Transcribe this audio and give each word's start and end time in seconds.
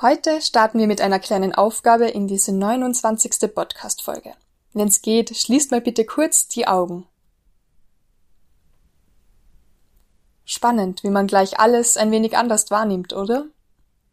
Heute 0.00 0.40
starten 0.40 0.78
wir 0.78 0.86
mit 0.86 1.00
einer 1.00 1.18
kleinen 1.18 1.52
Aufgabe 1.52 2.06
in 2.06 2.28
diese 2.28 2.52
29. 2.52 3.52
Podcast-Folge. 3.52 4.32
Wenn's 4.72 5.02
geht, 5.02 5.36
schließt 5.36 5.72
mal 5.72 5.80
bitte 5.80 6.04
kurz 6.04 6.46
die 6.46 6.68
Augen. 6.68 7.04
Spannend, 10.44 11.02
wie 11.02 11.10
man 11.10 11.26
gleich 11.26 11.58
alles 11.58 11.96
ein 11.96 12.12
wenig 12.12 12.36
anders 12.36 12.70
wahrnimmt, 12.70 13.12
oder? 13.12 13.46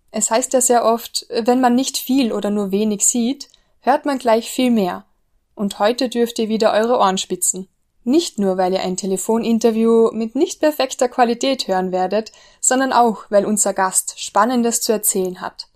Es 0.09 0.31
heißt 0.31 0.53
ja 0.53 0.61
sehr 0.61 0.85
oft, 0.85 1.27
wenn 1.29 1.61
man 1.61 1.75
nicht 1.75 1.99
viel 1.99 2.33
oder 2.33 2.49
nur 2.49 2.71
wenig 2.71 3.05
sieht, 3.05 3.49
hört 3.81 4.05
man 4.05 4.17
gleich 4.17 4.49
viel 4.49 4.71
mehr. 4.71 5.05
Und 5.53 5.77
heute 5.77 6.09
dürft 6.09 6.39
ihr 6.39 6.49
wieder 6.49 6.73
eure 6.73 6.97
Ohren 6.97 7.19
spitzen. 7.19 7.67
Nicht 8.03 8.39
nur, 8.39 8.57
weil 8.57 8.73
ihr 8.73 8.81
ein 8.81 8.97
Telefoninterview 8.97 10.09
mit 10.13 10.33
nicht 10.33 10.61
perfekter 10.61 11.09
Qualität 11.09 11.67
hören 11.67 11.91
werdet, 11.91 12.31
sondern 12.59 12.91
auch, 12.91 13.25
weil 13.29 13.45
unser 13.45 13.75
Gast 13.75 14.19
Spannendes 14.19 14.81
zu 14.81 14.91
erzählen 14.91 15.41
hat. 15.41 15.67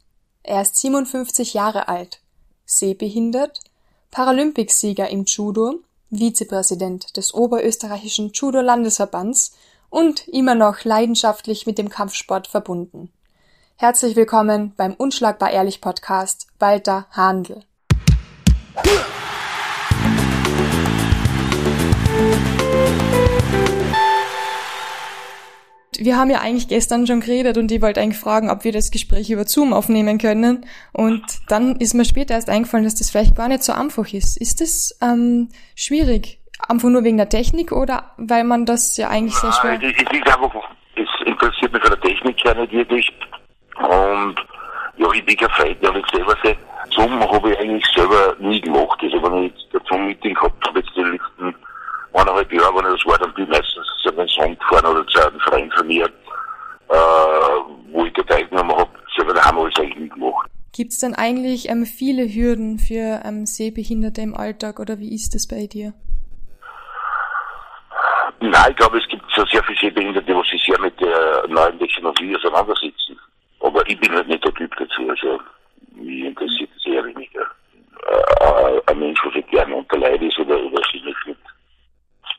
Er 0.50 0.64
ist 0.64 0.78
57 0.78 1.54
Jahre 1.54 1.90
alt, 1.90 2.22
sehbehindert, 2.66 3.60
Paralympicsieger 4.10 5.08
im 5.08 5.26
Judo, 5.26 5.82
Vizepräsident 6.10 7.16
des 7.18 7.36
Oberösterreichischen 7.36 8.32
Judo-Landesverbands 8.34 9.56
und 9.92 10.28
immer 10.28 10.56
noch 10.56 10.84
leidenschaftlich 10.86 11.68
mit 11.68 11.78
dem 11.78 11.90
Kampfsport 11.90 12.48
verbunden. 12.48 13.12
Herzlich 13.76 14.16
willkommen 14.16 14.74
beim 14.76 14.96
Unschlagbar 14.96 15.52
Ehrlich 15.52 15.82
Podcast, 15.82 16.48
Walter 16.58 17.06
Handel. 17.12 17.64
Wir 25.98 26.18
haben 26.18 26.30
ja 26.30 26.40
eigentlich 26.40 26.68
gestern 26.68 27.08
schon 27.08 27.22
geredet 27.22 27.58
und 27.58 27.72
ich 27.72 27.82
wollte 27.82 28.02
eigentlich 28.02 28.20
fragen, 28.20 28.50
ob 28.50 28.64
wir 28.64 28.72
das 28.72 28.92
Gespräch 28.92 29.30
über 29.32 29.46
Zoom 29.46 29.74
aufnehmen 29.74 30.18
können. 30.18 30.66
Und 30.94 31.24
dann 31.48 31.76
ist 31.78 31.94
mir 31.94 32.06
später 32.06 32.36
erst 32.36 32.50
eingefallen, 32.50 32.84
dass 32.84 32.96
das 32.96 33.10
vielleicht 33.10 33.36
gar 33.36 33.48
nicht 33.48 33.64
so 33.64 33.74
einfach 33.74 34.08
ist. 34.14 34.38
Ist 34.38 34.62
das 34.62 34.98
ähm, 35.02 35.50
schwierig? 35.76 36.40
Einfach 36.68 36.90
nur 36.90 37.04
wegen 37.04 37.18
der 37.18 37.30
Technik 37.30 37.72
oder 37.72 38.12
weil 38.18 38.44
man 38.44 38.66
das 38.66 38.98
ja 38.98 39.10
eigentlich 39.10 39.36
sehr 39.36 39.52
schwer... 39.54 39.80
Nein, 39.80 39.96
es 39.96 40.02
ist 40.02 40.28
einfach, 40.28 40.54
es 40.96 41.28
interessiert 41.28 41.74
mich 41.74 41.82
von 41.82 41.92
der 41.92 42.02
Technik 42.02 42.44
her 42.44 42.56
nicht 42.56 42.74
wirklich. 42.74 43.12
Und 43.78 44.36
ja, 44.98 45.08
ich 45.14 45.26
bin 45.26 45.38
kein 45.38 45.50
Freund, 45.52 45.78
ich 45.82 46.12
selber. 46.12 46.36
Zoom 46.92 47.20
habe 47.20 47.52
ich 47.52 47.60
eigentlich 47.60 47.86
selber 47.96 48.36
nie 48.40 48.60
gemacht. 48.62 49.00
Also 49.02 49.24
wenn 49.24 49.44
ich 49.44 49.54
jetzt 49.54 49.76
ein 49.76 49.82
Zoom-Meeting 49.88 50.34
gehabt 50.34 50.68
habe, 50.68 50.80
jetzt 50.80 50.92
die 50.96 51.02
letzten 51.02 51.56
eineinhalb 52.14 52.52
Jahre, 52.52 52.76
wenn 52.76 52.94
ich 52.94 53.02
das 53.02 53.12
war, 53.12 53.18
dann 53.20 53.34
bin 53.34 53.44
ich 53.46 53.50
meistens 53.50 53.88
zu 54.02 54.10
einem 54.10 54.28
Sohn 54.28 54.58
gefahren 54.58 54.86
oder 54.86 55.08
zu 55.08 55.28
einem 55.28 55.40
Freund 55.42 55.74
von 55.74 55.88
mir, 55.88 56.06
äh, 56.06 56.94
wo 57.92 58.06
ich 58.06 58.14
da 58.14 58.24
teilgenommen 58.24 58.76
habe. 58.76 58.90
Selber 59.16 59.34
daheim 59.34 59.58
habe 59.58 59.70
ich 59.70 59.76
es 59.76 59.82
eigentlich 59.82 60.00
nie 60.00 60.10
gemacht. 60.10 60.50
Gibt 60.74 60.89
es 61.00 61.08
denn 61.08 61.16
eigentlich 61.16 61.70
ähm, 61.70 61.86
viele 61.86 62.24
Hürden 62.24 62.78
für 62.78 63.22
ähm, 63.24 63.46
Sehbehinderte 63.46 64.22
im 64.22 64.36
Alltag 64.36 64.80
oder 64.80 65.00
wie 65.00 65.16
ist 65.16 65.34
das 65.34 65.48
bei 65.48 65.66
dir? 65.66 65.94
Nein, 68.42 68.72
ich 68.72 68.76
glaube, 68.76 68.98
es 68.98 69.08
gibt 69.08 69.24
so 69.34 69.46
sehr 69.46 69.64
viele 69.64 69.80
Sehbehinderte, 69.80 70.34
die 70.34 70.50
sich 70.50 70.64
sehr 70.66 70.80
mit 70.80 71.00
der 71.00 71.48
neuen 71.48 71.80
Technologie 71.80 72.36
auseinandersetzen. 72.36 73.18
Aber 73.62 73.88
ich 73.88 73.98
bin 74.00 74.12
halt 74.12 74.28
nicht 74.28 74.44
der 74.44 74.54
Typ 74.54 74.76
dazu. 74.78 75.10
Also, 75.10 75.40
mich 75.96 76.26
interessiert 76.26 76.70
das 76.76 76.86
eher 76.86 77.06
weniger. 77.06 77.46
Äh, 78.08 78.82
ein 78.88 79.00
Mensch, 79.00 79.22
der 79.34 79.42
gerne 79.44 79.76
unter 79.76 79.98
Leid 79.98 80.22
ist 80.22 80.38
oder, 80.40 80.58
oder 80.58 80.82
sich 80.92 81.04
nicht 81.04 81.28
mit 81.28 81.38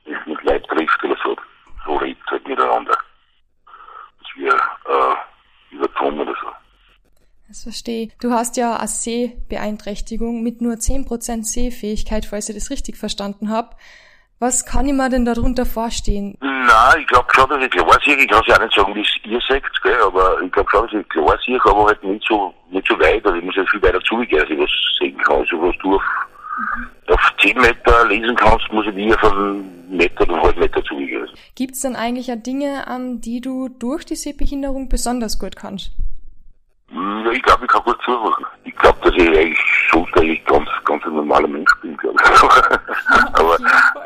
mit, 0.05 0.27
mit 0.27 0.43
Leib 0.45 0.67
trifft 0.69 1.05
oder 1.05 1.17
so. 1.25 1.37
So 1.87 1.97
redet 1.97 2.31
halt 2.31 2.47
miteinander. 2.47 2.97
Das 4.19 4.29
wir 4.37 4.55
äh, 4.55 5.75
über 5.75 5.93
Ton 5.95 6.21
oder 6.21 6.35
so. 6.41 6.49
Du 8.21 8.33
hast 8.33 8.57
ja 8.57 8.77
eine 8.77 8.89
Sehbeeinträchtigung 8.89 10.43
mit 10.43 10.61
nur 10.61 10.75
10% 10.75 11.45
Sehfähigkeit, 11.45 12.25
falls 12.25 12.49
ich 12.49 12.55
das 12.55 12.71
richtig 12.71 12.97
verstanden 12.97 13.51
habe. 13.51 13.77
Was 14.39 14.65
kann 14.65 14.87
ich 14.87 14.95
mir 14.95 15.11
denn 15.11 15.27
darunter 15.27 15.67
vorstellen? 15.67 16.35
Nein, 16.41 17.01
ich 17.01 17.07
glaube 17.09 17.29
schon, 17.35 17.51
dass 17.51 17.63
ich 17.63 17.71
klar 17.71 17.99
sehe. 18.05 18.17
Ich 18.17 18.29
kann 18.29 18.43
es 18.47 18.55
auch 18.55 18.63
nicht 18.63 18.75
sagen, 18.75 18.95
wie 18.95 19.03
es 19.03 19.25
ihr 19.25 19.41
sagt, 19.49 19.83
gell, 19.83 20.01
aber 20.03 20.41
ich 20.43 20.51
glaube 20.51 20.71
schon, 20.71 20.87
dass 20.87 21.01
ich 21.01 21.09
klar 21.11 21.39
sehe, 21.45 21.61
aber 21.65 21.87
halt 21.87 22.03
nicht 22.03 22.25
so, 22.27 22.55
nicht 22.71 22.89
so 22.89 22.99
weit. 22.99 23.25
Also 23.27 23.37
ich 23.37 23.45
muss 23.45 23.57
ja 23.57 23.65
viel 23.67 23.83
weiter 23.83 24.01
zugehen, 24.01 24.41
als 24.41 24.51
ich 24.51 24.59
was 24.59 24.71
sehen 24.99 25.19
kann. 25.19 25.37
Also 25.37 25.61
was 25.61 25.77
du 25.83 25.97
auf 25.97 26.03
auf 27.09 27.21
10 27.41 27.57
Meter 27.59 28.07
lesen 28.09 28.37
kannst, 28.37 28.71
muss 28.73 28.87
ich 28.87 28.95
dir 28.95 29.19
von 29.19 29.33
einem 29.33 29.97
Meter 29.97 30.23
oder 30.23 30.35
einem 30.35 30.43
halben 30.43 30.61
Meter 30.61 30.85
zugehen. 30.85 31.29
Gibt 31.55 31.75
es 31.75 31.81
denn 31.81 31.97
eigentlich 31.97 32.33
auch 32.33 32.43
Dinge, 32.43 32.87
um, 32.95 33.21
die 33.21 33.41
du 33.41 33.69
durch 33.69 34.05
die 34.05 34.17
Sehbehinderung 34.17 34.89
besonders 34.89 35.39
gut 35.39 35.57
kannst? 35.57 35.93
Ja, 37.31 37.37
ich 37.37 37.43
glaube, 37.43 37.65
ich 37.65 37.71
kann 37.71 37.83
gut 37.85 38.03
zuhören. 38.05 38.45
Ich 38.65 38.75
glaube, 38.77 38.99
dass 39.03 39.15
ich 39.15 39.29
eigentlich 39.29 39.59
so 39.93 40.07
eigentlich 40.15 40.45
ganz, 40.47 40.69
ganz 40.85 41.05
ein 41.05 41.15
normaler 41.15 41.47
Mensch 41.47 41.71
bin, 41.81 41.97
glaube 41.97 42.19
ich. 42.25 42.43
aber, 43.35 43.57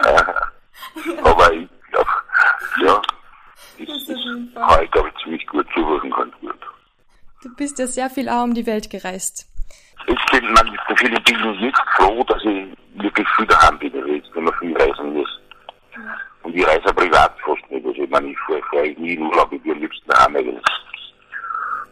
äh, 0.05 1.23
aber 1.23 1.53
ich 1.53 1.69
glaube, 1.91 2.11
ja, 2.83 3.03
ich, 3.79 3.89
ich 3.89 4.55
kann, 4.55 4.91
glaube 4.91 5.09
ich, 5.09 5.23
ziemlich 5.23 5.47
gut 5.47 5.67
zuhören 5.75 6.11
kann. 6.11 6.33
Gut. 6.41 6.59
Du 7.43 7.55
bist 7.57 7.79
ja 7.79 7.87
sehr 7.87 8.11
viel 8.11 8.29
auch 8.29 8.45
um 8.45 8.53
die 8.53 8.67
Welt 8.67 8.91
gereist. 8.91 9.47
Ich 10.07 10.27
bin, 10.31 10.53
man, 10.53 10.79
viele 10.97 11.19
bin 11.21 11.61
jetzt 11.61 11.81
froh, 11.97 12.23
dass 12.25 12.43
ich 12.45 12.77
wirklich 12.97 13.29
viel 13.37 13.47
daheim 13.47 13.79
bin, 13.79 13.93
wenn 13.95 14.45
man 14.45 14.55
viel 14.59 14.77
reisen 14.77 15.15
muss. 15.15 15.41
Und 16.43 16.55
ich 16.55 16.67
reise 16.67 16.93
privat 16.93 17.35
fast 17.41 17.71
nicht. 17.71 17.87
Also 17.87 18.03
ich 18.03 18.11
meine, 18.11 18.29
ich 18.29 18.39
fahre, 18.39 18.87
ich 18.87 18.99
nie 18.99 19.15
in 19.15 19.23
Urlaub, 19.23 19.51
ich 19.51 19.63
bin 19.63 19.73
am 19.73 19.81
liebsten 19.81 20.11
daheim 20.11 20.37
eigentlich. 20.37 20.63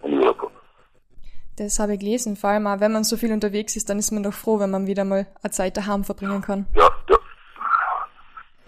Und 0.02 0.12
Urlaub 0.12 0.42
habe. 0.42 0.61
Das 1.64 1.78
habe 1.78 1.94
ich 1.94 2.00
gelesen. 2.00 2.34
Vor 2.36 2.50
allem 2.50 2.66
auch, 2.66 2.80
wenn 2.80 2.92
man 2.92 3.04
so 3.04 3.16
viel 3.16 3.32
unterwegs 3.32 3.76
ist, 3.76 3.88
dann 3.88 3.98
ist 3.98 4.10
man 4.10 4.24
doch 4.24 4.32
froh, 4.32 4.58
wenn 4.58 4.70
man 4.70 4.88
wieder 4.88 5.04
mal 5.04 5.26
eine 5.42 5.50
Zeit 5.52 5.76
daheim 5.76 6.02
verbringen 6.02 6.42
kann. 6.42 6.66
Ja, 6.74 6.90
ja. 7.08 7.16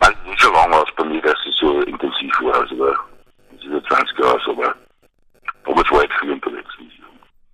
Man 0.00 0.12
ist 0.12 0.26
nicht 0.26 0.40
so 0.40 0.52
lange 0.52 0.76
aus 0.76 0.88
bei 0.96 1.04
mir, 1.04 1.20
dass 1.22 1.34
es 1.48 1.56
so 1.56 1.80
intensiv 1.80 2.32
war. 2.42 2.54
Also, 2.60 2.76
das 2.86 3.64
ist 3.64 3.72
ja 3.72 3.82
20 3.96 4.18
Jahre 4.18 4.40
aber, 4.46 4.74
aber 5.64 5.82
es 5.82 5.90
war 5.90 6.02
jetzt 6.02 6.14
viel 6.20 6.32
unterwegs. 6.32 6.70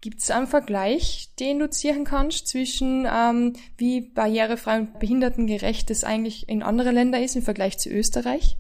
Gibt 0.03 0.21
es 0.21 0.31
einen 0.31 0.47
Vergleich, 0.47 1.28
den 1.39 1.59
du 1.59 1.69
ziehen 1.69 2.05
kannst 2.05 2.49
zwischen 2.49 3.07
ähm, 3.11 3.55
wie 3.77 4.01
barrierefrei 4.01 4.78
und 4.78 4.99
behindertengerecht 4.99 5.91
es 5.91 6.05
eigentlich 6.05 6.49
in 6.49 6.62
anderen 6.62 6.95
Ländern 6.95 7.22
ist 7.22 7.37
im 7.37 7.43
Vergleich 7.43 7.78
zu 7.78 7.91
Österreich? 7.91 8.57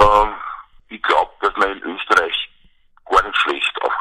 Ähm, 0.00 0.32
ich 0.88 1.02
glaube, 1.02 1.30
dass 1.42 1.54
wir 1.56 1.72
in 1.72 1.82
Österreich 1.82 2.50
gar 3.04 3.22
nicht 3.22 3.36
schlecht 3.36 3.78
sind 3.82 3.97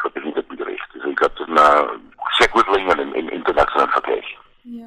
für 0.00 0.10
behindertengerecht. 0.10 0.88
Also 0.94 1.08
ich 1.08 1.16
glaube, 1.16 1.34
dass 1.38 1.48
wir 1.48 2.00
sehr 2.38 2.48
gut 2.48 2.66
liegen 2.76 2.98
im, 2.98 3.14
im 3.14 3.28
internationalen 3.28 3.90
Vergleich. 3.90 4.38
Ja. 4.64 4.86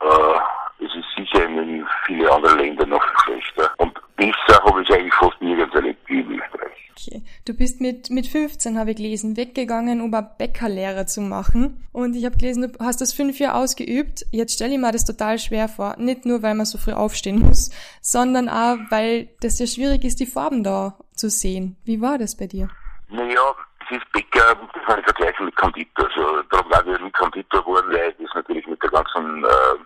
Äh, 0.00 0.84
es 0.84 0.94
ist 0.94 1.06
sicher 1.16 1.46
in 1.46 1.86
vielen 2.04 2.28
anderen 2.28 2.58
Ländern 2.58 2.90
noch 2.90 3.04
schlechter. 3.24 3.72
Und 3.78 3.98
besser 4.16 4.62
habe 4.64 4.82
ich 4.82 4.92
eigentlich 4.92 5.14
fast 5.14 5.40
nirgends 5.40 5.74
erlebt 5.74 6.00
wie 6.08 6.20
in 6.20 6.32
Österreich. 6.32 6.76
Okay. 6.98 7.22
Du 7.44 7.54
bist 7.54 7.80
mit, 7.80 8.10
mit 8.10 8.26
15, 8.26 8.78
habe 8.78 8.90
ich 8.90 8.96
gelesen, 8.96 9.36
weggegangen, 9.36 10.00
um 10.00 10.12
eine 10.12 10.30
Bäckerlehre 10.38 11.06
zu 11.06 11.20
machen. 11.20 11.86
Und 11.92 12.14
ich 12.16 12.24
habe 12.24 12.36
gelesen, 12.36 12.72
du 12.72 12.84
hast 12.84 13.00
das 13.00 13.12
fünf 13.12 13.38
Jahre 13.38 13.58
ausgeübt. 13.58 14.26
Jetzt 14.30 14.54
stelle 14.54 14.74
ich 14.74 14.78
mir 14.80 14.92
das 14.92 15.04
total 15.04 15.38
schwer 15.38 15.68
vor. 15.68 15.96
Nicht 15.98 16.26
nur, 16.26 16.42
weil 16.42 16.54
man 16.54 16.66
so 16.66 16.78
früh 16.78 16.92
aufstehen 16.92 17.40
muss, 17.40 17.70
sondern 18.00 18.48
auch, 18.48 18.76
weil 18.90 19.28
das 19.40 19.58
ja 19.58 19.66
schwierig 19.66 20.04
ist, 20.04 20.20
die 20.20 20.26
Farben 20.26 20.62
da 20.62 20.98
zu 21.14 21.30
sehen. 21.30 21.76
Wie 21.84 22.00
war 22.00 22.18
das 22.18 22.36
bei 22.36 22.46
dir? 22.46 22.68
Naja, 23.08 23.54
es 23.88 23.96
ist 23.96 24.12
Bäcker, 24.12 24.54
das 24.74 24.84
kann 24.84 24.98
ich 24.98 25.04
vergleichen 25.04 25.46
mit 25.46 25.56
Konditor. 25.56 26.06
Also, 26.06 26.42
darum 26.42 26.70
war 26.70 26.86
ich 26.86 27.00
nicht 27.00 27.16
Konditor 27.16 27.62
geworden, 27.62 27.92
weil 27.92 28.12
das 28.14 28.34
natürlich 28.34 28.66
mit 28.66 28.82
der 28.82 28.90
ganzen, 28.90 29.44
äh, 29.44 29.76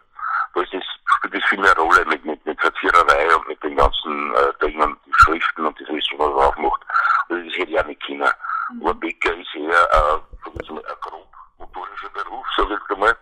da 0.55 0.61
ist 0.63 0.73
das, 0.73 0.85
spielt 1.17 1.35
das 1.35 1.49
viel 1.49 1.61
mehr 1.61 1.77
Rolle 1.77 2.05
mit, 2.07 2.25
mit, 2.25 2.45
mit 2.47 2.61
Verziererei 2.61 3.35
und 3.37 3.49
mit 3.49 3.63
den 3.63 3.77
ganzen 3.77 4.35
äh, 4.35 4.53
Dingen 4.65 4.83
und 4.83 4.99
Schriften 5.17 5.67
und 5.67 5.81
das 5.81 5.89
alles, 5.89 6.07
was 6.13 6.19
man 6.19 6.33
drauf 6.33 6.57
macht. 6.57 6.83
Also 7.29 7.45
das 7.45 7.55
hätte 7.57 7.71
ich 7.71 7.81
auch 7.81 7.87
nicht 7.87 8.07
können. 8.07 8.31
Mhm. 8.71 8.83
Aber 8.83 8.95
Bäcker 8.95 9.37
ist 9.37 9.55
eher 9.55 9.69
äh, 9.69 10.19
ein 10.47 10.83
grob 11.01 11.29
motorischer 11.59 12.09
Beruf, 12.11 12.47
sage 12.57 12.75
ich 12.75 12.81
jetzt 12.81 12.91
einmal. 12.91 13.17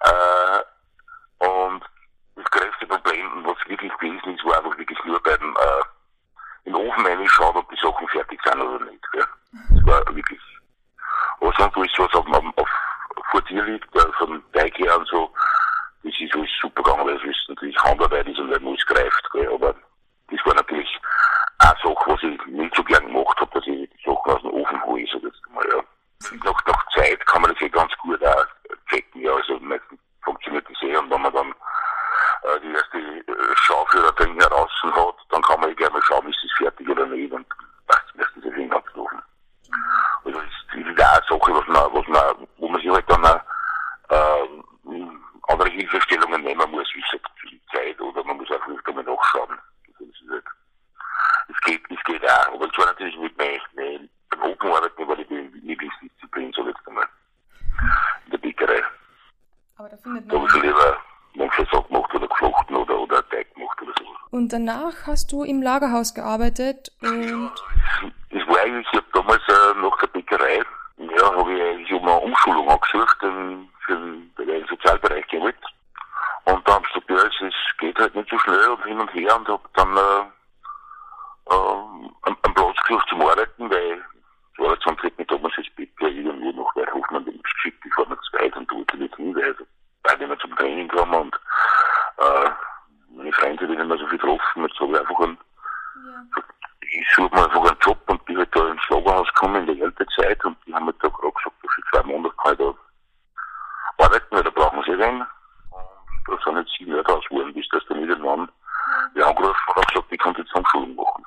Äh, 0.00 1.46
und 1.46 1.84
das 2.36 2.44
größte 2.50 2.86
Problem, 2.86 3.44
was 3.44 3.68
wirklich 3.68 3.92
gewesen 3.98 4.34
ist, 4.36 4.44
war 4.44 4.58
einfach 4.58 4.78
wirklich 4.78 4.98
nur 5.04 5.20
beim 5.22 5.56
äh, 5.56 5.82
in 6.64 6.72
den 6.72 6.88
Ofen 6.88 7.06
reinschauen, 7.06 7.56
ob 7.56 7.70
die 7.70 7.80
Sachen 7.80 8.08
fertig 8.08 8.40
sind 8.44 8.60
oder 8.60 8.84
nicht. 8.84 9.04
Gell? 9.12 9.24
Das 9.70 9.86
war 9.86 10.14
wirklich. 10.14 10.40
Aber 11.40 11.52
sonst 11.58 11.76
ist 11.76 11.98
was 11.98 12.14
auf, 12.14 12.26
auf, 12.26 12.44
auf 12.56 12.68
vor 13.30 13.42
dir 13.42 13.64
liegt, 13.64 13.88
vom 14.18 14.42
Teig 14.52 14.76
her 14.78 14.98
und 14.98 15.08
so, 15.08 15.30
das 16.02 16.14
ist 16.18 16.34
alles 16.34 16.50
super 16.60 16.82
gegangen, 16.82 17.06
weil 17.06 17.16
es 17.16 17.48
natürlich 17.48 17.76
Handarbeit 17.82 18.26
ist 18.28 18.38
und 18.38 18.48
nicht 18.48 18.64
alles 18.64 18.86
greift. 18.86 19.28
Gell? 19.32 19.52
Aber 19.52 19.74
das 20.30 20.46
war 20.46 20.54
natürlich 20.54 21.00
eine 21.58 21.70
Sache, 21.82 22.10
was 22.10 22.22
ich 22.22 22.46
nicht 22.46 22.74
so 22.74 22.84
gern 22.84 23.06
gemacht 23.06 23.38
habe, 23.40 23.50
dass 23.52 23.66
ich 23.66 23.90
die 23.90 24.04
Sachen 24.04 24.32
aus 24.32 24.42
dem 24.42 24.52
Ofen 24.52 24.82
hole, 24.84 25.06
so 25.10 25.18
jetzt 25.18 25.42
mal, 25.50 25.66
ja. 25.70 25.82
Nach, 26.44 26.66
nach 26.66 26.86
Zeit 26.94 27.24
kann 27.26 27.42
man 27.42 27.52
das 27.52 27.60
ja 27.60 27.68
ganz 27.68 27.92
gut 27.98 28.24
auch 28.24 28.46
checken, 28.88 29.22
ja, 29.22 29.32
also 29.32 29.58
meistens 29.60 30.00
funktioniert 30.22 30.66
das 30.68 30.82
eh 30.82 30.96
und 30.96 31.10
wenn 31.10 31.22
man 31.22 31.32
dann 31.32 31.54
danach 64.56 65.06
hast 65.06 65.32
du 65.32 65.42
im 65.42 65.60
Lagerhaus 65.60 66.14
gearbeitet 66.14 66.90
und. 67.02 67.52
gegangen. 105.06 105.26
Und 106.26 106.38
da 106.38 106.44
sind 106.44 106.58
jetzt 106.58 106.72
sieben 106.78 106.90
Jahre 106.92 107.04
draus 107.04 107.24
geworden, 107.28 107.52
bis 107.54 107.68
das 107.70 107.82
der 107.88 108.18
Mann 108.18 108.48
die 109.14 109.22
angerufen 109.22 109.56
hat 109.68 109.76
und 109.76 109.88
gesagt, 109.88 110.06
ich 110.10 110.18
kann 110.18 110.34
jetzt 110.38 110.54
Umschulung 110.54 110.94
machen. 110.94 111.24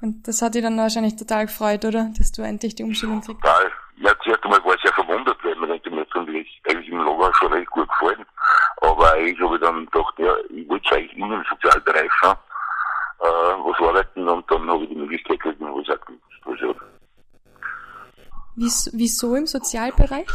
Und 0.00 0.28
das 0.28 0.42
hat 0.42 0.54
dich 0.54 0.62
dann 0.62 0.76
wahrscheinlich 0.78 1.16
total 1.16 1.46
gefreut, 1.46 1.84
oder? 1.84 2.10
Dass 2.16 2.32
du 2.32 2.42
endlich 2.42 2.74
die 2.74 2.84
Umschulung 2.84 3.20
kriegst. 3.20 3.42
Total. 3.42 3.70
Ja, 3.96 4.12
zuerst 4.22 4.44
einmal 4.44 4.64
war 4.64 4.74
ich 4.74 4.82
sehr 4.82 4.92
verwundert, 4.92 5.36
weil 5.42 5.56
man 5.56 5.70
denkt, 5.70 5.90
mir 5.90 6.00
hat 6.00 6.16
eigentlich 6.16 6.88
im 6.88 6.98
Lager 6.98 7.32
schon 7.34 7.52
recht 7.52 7.70
gut 7.70 7.88
gefallen. 7.88 8.24
Aber 8.80 9.12
eigentlich 9.12 9.40
habe 9.40 9.56
ich 9.56 9.60
dann 9.60 9.86
gedacht, 9.86 10.14
ja, 10.18 10.34
ich 10.50 10.68
wollte 10.68 10.94
eigentlich 10.94 11.16
in 11.16 11.30
den 11.30 11.44
Sozialbereich 11.48 12.10
schauen, 12.20 12.36
äh, 13.20 13.24
was 13.24 13.88
arbeiten 13.88 14.28
und 14.28 14.50
dann 14.50 14.70
habe 14.70 14.84
ich 14.84 14.88
die 14.90 14.94
Möglichkeit 14.94 15.40
gekriegt, 15.40 15.60
was 15.60 15.88
ich 16.56 16.64
auch 16.64 16.76
also, 18.60 18.90
wieso 18.92 19.34
im 19.36 19.46
Sozialbereich? 19.46 20.26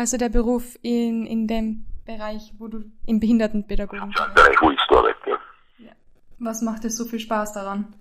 Also 0.00 0.16
der 0.16 0.30
Beruf 0.30 0.78
in, 0.80 1.26
in 1.26 1.46
dem 1.46 1.84
Bereich, 2.06 2.54
wo 2.56 2.68
du 2.68 2.84
im 3.04 3.20
Behindertenpädagogen. 3.20 4.14
Ja, 4.16 4.24
im 4.24 4.34
Bereich, 4.34 4.56
wo 4.62 4.70
ich 4.70 4.80
arbeite. 4.88 5.38
Ja. 5.76 5.92
Was 6.38 6.62
macht 6.62 6.84
dir 6.84 6.90
so 6.90 7.04
viel 7.04 7.20
Spaß 7.20 7.52
daran? 7.52 7.92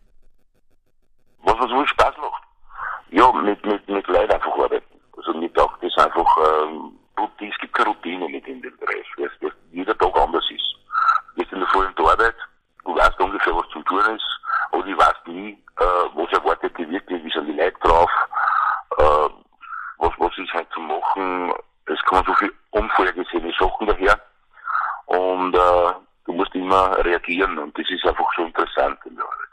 interessant 28.49 28.99
in 29.05 29.15
der 29.15 29.25
Arbeit. 29.25 29.49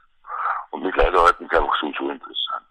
Und 0.71 0.83
mit 0.83 0.97
leider 0.97 1.23
halten 1.23 1.47
sie 1.51 1.57
einfach 1.57 1.75
so, 1.81 1.93
so 1.99 2.11
interessant. 2.11 2.65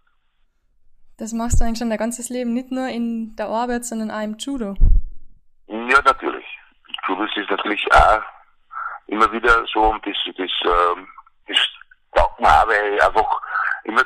Das 1.17 1.31
machst 1.31 1.59
du 1.59 1.65
eigentlich 1.65 1.79
schon 1.79 1.89
dein 1.89 1.97
ganzes 1.97 2.29
Leben, 2.29 2.53
nicht 2.53 2.71
nur 2.71 2.87
in 2.87 3.35
der 3.37 3.47
Arbeit, 3.47 3.85
sondern 3.85 4.11
auch 4.11 4.21
im 4.21 4.35
Judo. 4.37 4.75
Ja, 5.67 6.01
natürlich. 6.03 6.45
Judo 7.07 7.23
ist 7.23 7.49
natürlich 7.49 7.87
auch 7.93 8.21
immer 9.07 9.31
wieder 9.31 9.65
so, 9.73 9.93
ein 9.93 10.01
bisschen 10.01 10.33
das, 10.37 10.51
ähm, 10.65 11.07
das 11.47 11.57
taugt 12.13 12.39
mir 12.39 12.47
auch, 12.47 12.67
weil 12.67 12.99
einfach 13.01 13.41
immer, 13.85 14.01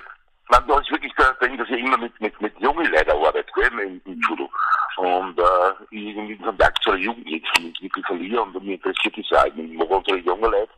man, 0.49 0.67
da 0.67 0.79
ist 0.79 0.91
wirklich 0.91 1.13
der 1.15 1.33
Ding, 1.41 1.57
dass 1.57 1.69
ich 1.69 1.79
immer 1.79 1.97
mit, 1.97 2.19
mit, 2.21 2.39
mit 2.41 2.59
jungen 2.59 2.85
Leuten 2.91 3.11
arbeite, 3.11 3.51
gell, 3.55 3.79
im, 3.79 4.01
im 4.05 4.21
Judo. 4.27 4.49
Und, 4.97 5.39
äh, 5.39 5.71
ich 5.91 6.15
irgendwie 6.15 6.33
in 6.33 6.41
Kontakt 6.43 6.83
zu 6.83 6.91
der 6.91 6.99
Jugend 6.99 7.27
jetzt 7.27 7.57
entwickelt 7.57 8.05
verliere 8.05 8.41
und 8.41 8.53
mich 8.63 8.73
interessiert 8.73 9.17
das 9.17 9.39
auch. 9.39 9.45
Ich 9.45 9.77
mache 9.77 9.87
unsere 9.87 10.17
jungen 10.17 10.51
Leute, 10.51 10.73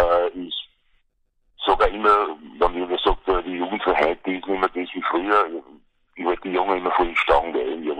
äh, 0.00 0.31
da 1.82 1.88
immer, 1.88 2.36
wenn 2.58 2.88
wir 2.88 2.98
sagt, 2.98 3.28
äh, 3.28 3.42
die 3.42 3.56
Jugend 3.56 3.82
von 3.82 3.96
heute 3.96 4.32
ist 4.32 4.46
nicht 4.46 4.48
mehr 4.48 4.68
das 4.68 4.94
wie 4.94 5.02
früher, 5.02 5.46
ich 6.14 6.24
wollte 6.24 6.42
die 6.42 6.54
Jungen 6.54 6.78
immer 6.78 6.90
voll 6.92 7.08
in 7.08 7.16
Stange, 7.16 7.58
ja 7.82 7.91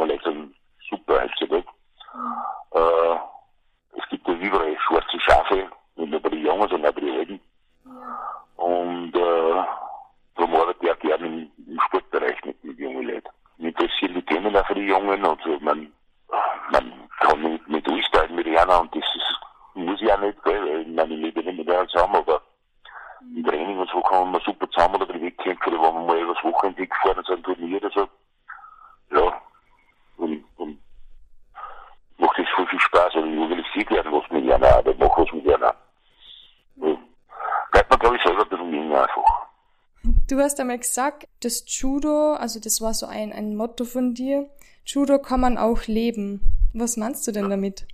Du 40.29 40.39
hast 40.39 40.61
einmal 40.61 40.79
gesagt, 40.79 41.29
das 41.43 41.65
Judo, 41.67 42.35
also 42.35 42.61
das 42.61 42.81
war 42.81 42.95
so 42.95 43.07
ein, 43.07 43.33
ein 43.33 43.57
Motto 43.57 43.85
von 43.85 44.15
dir, 44.15 44.49
Judo 44.87 45.19
kann 45.19 45.41
man 45.41 45.59
auch 45.59 45.87
leben. 45.87 46.41
Was 46.73 46.97
meinst 46.97 47.27
du 47.27 47.33
denn 47.33 47.51
damit? 47.51 47.87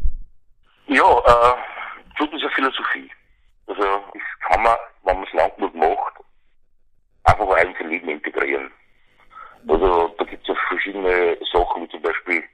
Ja, 0.86 1.04
äh, 1.04 1.56
Judo 2.18 2.36
ist 2.36 2.42
eine 2.42 2.52
Philosophie. 2.52 3.10
Also 3.66 3.82
das 3.82 4.22
kann 4.48 4.62
man, 4.62 4.76
wenn 5.04 5.16
man 5.16 5.26
es 5.26 5.32
lang 5.32 5.50
genug 5.56 5.74
macht, 5.74 6.14
einfach 7.24 7.48
ein 7.56 7.88
Leben 7.88 8.08
integrieren. 8.08 8.70
Also 9.66 10.14
da 10.18 10.24
gibt 10.24 10.42
es 10.42 10.48
ja 10.48 10.54
verschiedene 10.68 11.36
Sachen, 11.52 11.82
wie 11.82 11.88
zum 11.88 12.02
Beispiel 12.02 12.44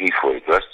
e 0.00 0.10
foi. 0.20 0.42
Eu 0.46 0.56
acho 0.56 0.69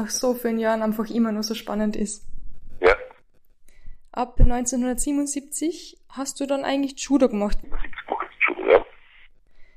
nach 0.00 0.10
so 0.10 0.34
vielen 0.34 0.58
Jahren 0.58 0.82
einfach 0.82 1.08
immer 1.10 1.32
noch 1.32 1.42
so 1.42 1.54
spannend 1.54 1.96
ist. 1.96 2.26
Ja. 2.80 2.94
Ab 4.12 4.36
1977 4.38 5.98
hast 6.08 6.40
du 6.40 6.46
dann 6.46 6.64
eigentlich 6.64 6.98
Judo 6.98 7.28
gemacht. 7.28 7.58
Judo, 8.48 8.70
ja. 8.70 8.84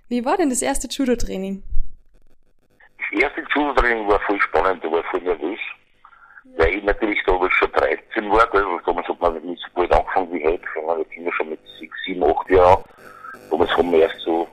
Wie 0.08 0.25
war 0.25 0.38
denn 0.38 0.50
das 0.50 0.62
erste 0.62 0.88
Judo-Training? 0.88 1.62
Das 2.98 3.22
erste 3.22 3.42
Judo-Training 3.53 4.08
war 4.08 4.20
voll 4.22 4.42
spannend, 4.42 4.84
da 4.84 4.92
war 4.92 5.01
ich 5.01 5.06
voll 5.08 5.22
nervös. 5.22 5.60
Weil 6.58 6.75
ich 6.75 6.84
natürlich 6.84 7.20
damals 7.25 7.53
schon 7.53 7.72
13 7.72 8.30
war, 8.30 8.53
also 8.53 8.80
damals 8.86 9.08
hat 9.08 9.20
man 9.20 9.46
nicht 9.46 9.62
so 9.62 9.70
bald 9.74 9.92
angefangen 9.92 10.32
wie 10.34 10.46
heute, 10.46 10.65
sondern 10.75 11.00
jetzt 11.00 11.13
immer 11.13 11.34
schon 11.34 11.50
mit 11.50 11.60
6, 11.80 11.96
7, 12.06 12.24
8 12.24 12.50
Jahren. 12.50 12.84
Damals 13.50 13.72
haben 13.72 13.92
wir 13.92 14.00
erst 14.00 14.20
so 14.20 14.48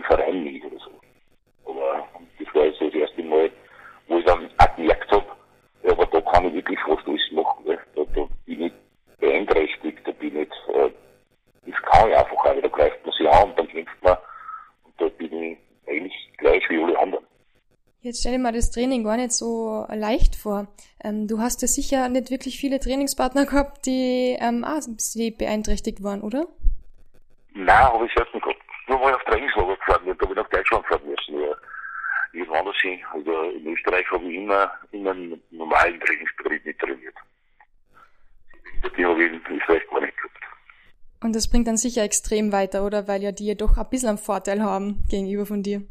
einem 0.00 0.04
Verein 0.04 0.44
liege 0.44 0.66
oder 0.66 0.78
so. 0.78 1.70
Aber 1.70 2.06
das 2.38 2.54
war 2.54 2.64
jetzt 2.64 2.80
das 2.80 2.94
erste 2.94 3.22
Mal, 3.22 3.50
wo 4.08 4.18
ich 4.18 4.24
dann 4.24 4.50
auch 4.58 4.76
gemerkt 4.76 5.10
habe, 5.12 5.26
ja, 5.82 5.92
aber 5.92 6.06
da 6.06 6.20
kann 6.20 6.46
ich 6.46 6.54
wirklich 6.54 6.78
was 6.86 7.06
alles 7.06 7.32
machen. 7.32 7.64
Weil 7.64 7.78
da, 7.94 8.02
da 8.14 8.22
bin 8.22 8.28
ich 8.46 8.58
nicht 8.58 8.74
beeinträchtigt, 9.18 9.98
da 10.06 10.12
bin 10.12 10.36
ich, 10.36 10.48
äh, 10.74 10.90
das 11.66 11.82
kann 11.82 12.08
ich 12.08 12.16
einfach 12.16 12.32
auch, 12.32 12.44
weil 12.44 12.62
da 12.62 12.68
greift 12.68 13.04
man 13.04 13.14
sich 13.14 13.28
an 13.28 13.50
und 13.50 13.58
dann 13.58 13.68
kämpft 13.68 14.02
man 14.02 14.16
und 14.84 14.94
da 14.98 15.08
bin 15.08 15.42
ich 15.42 15.58
eigentlich 15.86 16.32
gleich 16.38 16.62
wie 16.68 16.82
alle 16.82 16.98
anderen. 16.98 17.24
Jetzt 18.02 18.20
stell 18.20 18.32
dir 18.32 18.38
mal 18.38 18.52
das 18.52 18.70
Training 18.70 19.04
gar 19.04 19.18
nicht 19.18 19.32
so 19.32 19.84
leicht 19.90 20.34
vor. 20.34 20.68
Ähm, 21.04 21.28
du 21.28 21.38
hast 21.38 21.60
ja 21.60 21.68
sicher 21.68 22.08
nicht 22.08 22.30
wirklich 22.30 22.58
viele 22.58 22.80
Trainingspartner 22.80 23.44
gehabt, 23.44 23.84
die 23.84 24.38
ähm, 24.40 24.64
auch 24.64 24.80
beeinträchtigt 25.36 26.02
waren, 26.02 26.22
oder? 26.22 26.46
Nein, 27.52 27.84
habe 27.92 28.06
ich 28.06 28.12
selbst 28.14 28.29
allen 35.80 36.00
Trainingsbetrieben 36.00 36.64
mit 36.64 36.78
trainiert. 36.78 37.14
Und 41.22 41.36
das 41.36 41.48
bringt 41.48 41.66
dann 41.68 41.76
sicher 41.76 42.02
extrem 42.02 42.50
weiter, 42.52 42.84
oder? 42.84 43.06
Weil 43.06 43.22
ja 43.22 43.32
die 43.32 43.46
ja 43.46 43.54
doch 43.54 43.76
ein 43.76 43.88
bisschen 43.90 44.08
einen 44.08 44.18
Vorteil 44.18 44.62
haben 44.62 45.04
gegenüber 45.08 45.44
von 45.46 45.62
dir. 45.62 45.82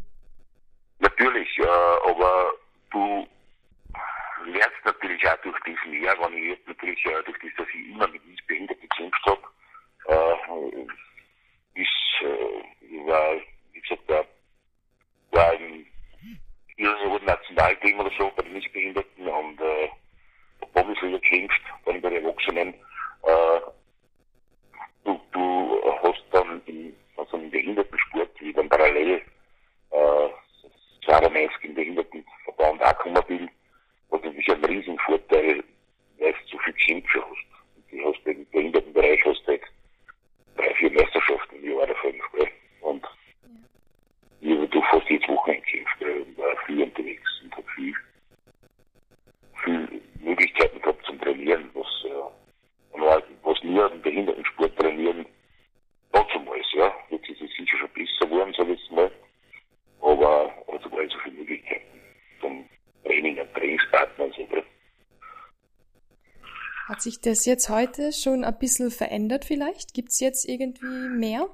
sich 67.20 67.32
das 67.32 67.46
jetzt 67.46 67.70
heute 67.70 68.12
schon 68.14 68.44
ein 68.44 68.58
bisschen 68.58 68.92
verändert 68.92 69.46
vielleicht? 69.46 69.94
Gibt 69.94 70.12
es 70.12 70.20
jetzt 70.20 70.48
irgendwie 70.48 70.86
mehr? 70.86 71.48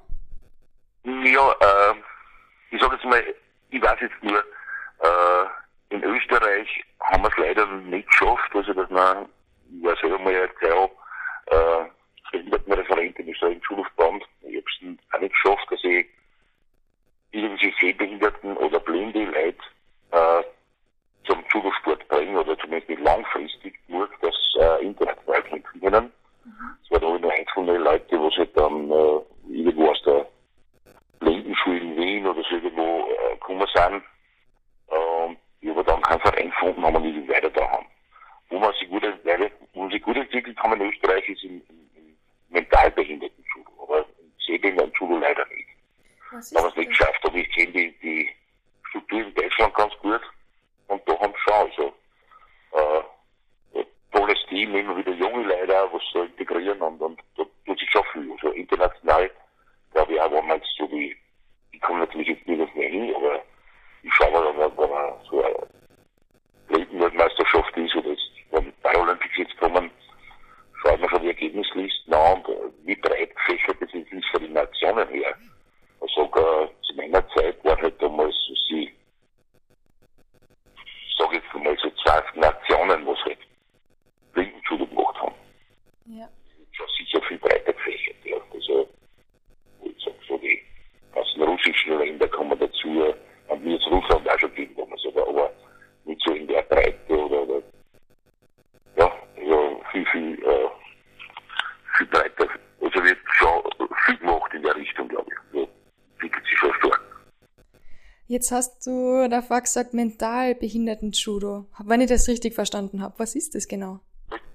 Jetzt 108.36 108.52
hast 108.52 108.86
du 108.86 109.30
davor 109.30 109.62
gesagt, 109.62 109.94
mental 109.94 110.54
behinderten 110.54 111.10
Judo. 111.12 111.64
Wenn 111.82 112.02
ich 112.02 112.10
das 112.10 112.28
richtig 112.28 112.52
verstanden 112.52 113.00
habe, 113.00 113.14
was 113.16 113.34
ist 113.34 113.54
das 113.54 113.66
genau? 113.66 114.00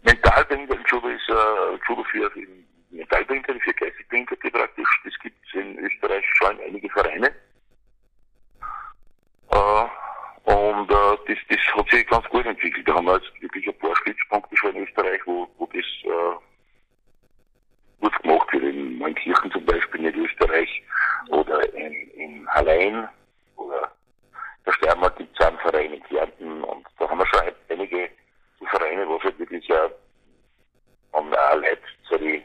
Mental 0.03 0.45
behinderten 0.45 0.85
Judo 0.87 1.07
ist 1.07 1.27
äh, 1.27 1.79
Judo 1.87 2.03
für 2.03 2.31
Mentalbehinderte, 2.91 3.59
für 3.59 3.73
geistig 3.73 4.05
praktisch. 4.53 5.01
Das 5.03 5.13
gibt 5.23 5.35
es 5.47 5.59
in 5.59 5.79
Österreich 5.79 6.23
schon 6.37 6.59
einige 6.63 6.87
Vereine. 6.91 7.31
Äh, 9.49 9.85
und 10.43 10.91
äh, 10.91 11.17
das, 11.27 11.37
das 11.49 11.75
hat 11.75 11.89
sich 11.89 12.05
ganz 12.05 12.29
gut 12.29 12.45
entwickelt. 12.45 12.87
Da 12.87 12.93
haben 12.93 13.05
wir 13.05 13.15
jetzt 13.15 13.41
wirklich 13.41 13.67
ein 13.67 13.79
paar 13.79 13.95
Stützpunkte 13.95 14.57
schon 14.57 14.75
in 14.75 14.83
Österreich, 14.83 15.21
wo, 15.25 15.47
wo 15.57 15.65
das 15.65 15.85
äh, 16.03 16.35
gut 17.99 18.21
gemacht 18.21 18.53
wird. 18.53 18.63
In 18.63 18.99
Neunkirchen 18.99 19.49
zum 19.49 19.65
Beispiel 19.65 20.05
in 20.05 20.23
Österreich 20.23 20.83
oder 21.29 21.73
in, 21.73 21.93
in 22.11 22.47
Hallein 22.49 23.09
der 24.71 24.87
Steiermark 24.87 25.15
gibt 25.17 25.39
es 25.39 25.45
einen 25.45 25.57
Verein 25.59 25.93
in 25.93 26.03
Kärnten 26.03 26.63
und 26.63 26.87
da 26.97 27.09
haben 27.09 27.19
wir 27.19 27.25
schon 27.27 27.53
einige 27.69 28.09
Vereine, 28.69 29.07
wo 29.07 29.17
es 29.17 29.23
halt 29.23 29.39
wirklich 29.39 29.67
ja 29.67 29.89
an 31.13 31.33
auch 31.33 31.55
Leute 31.55 31.81
zu 32.07 32.17
den 32.17 32.43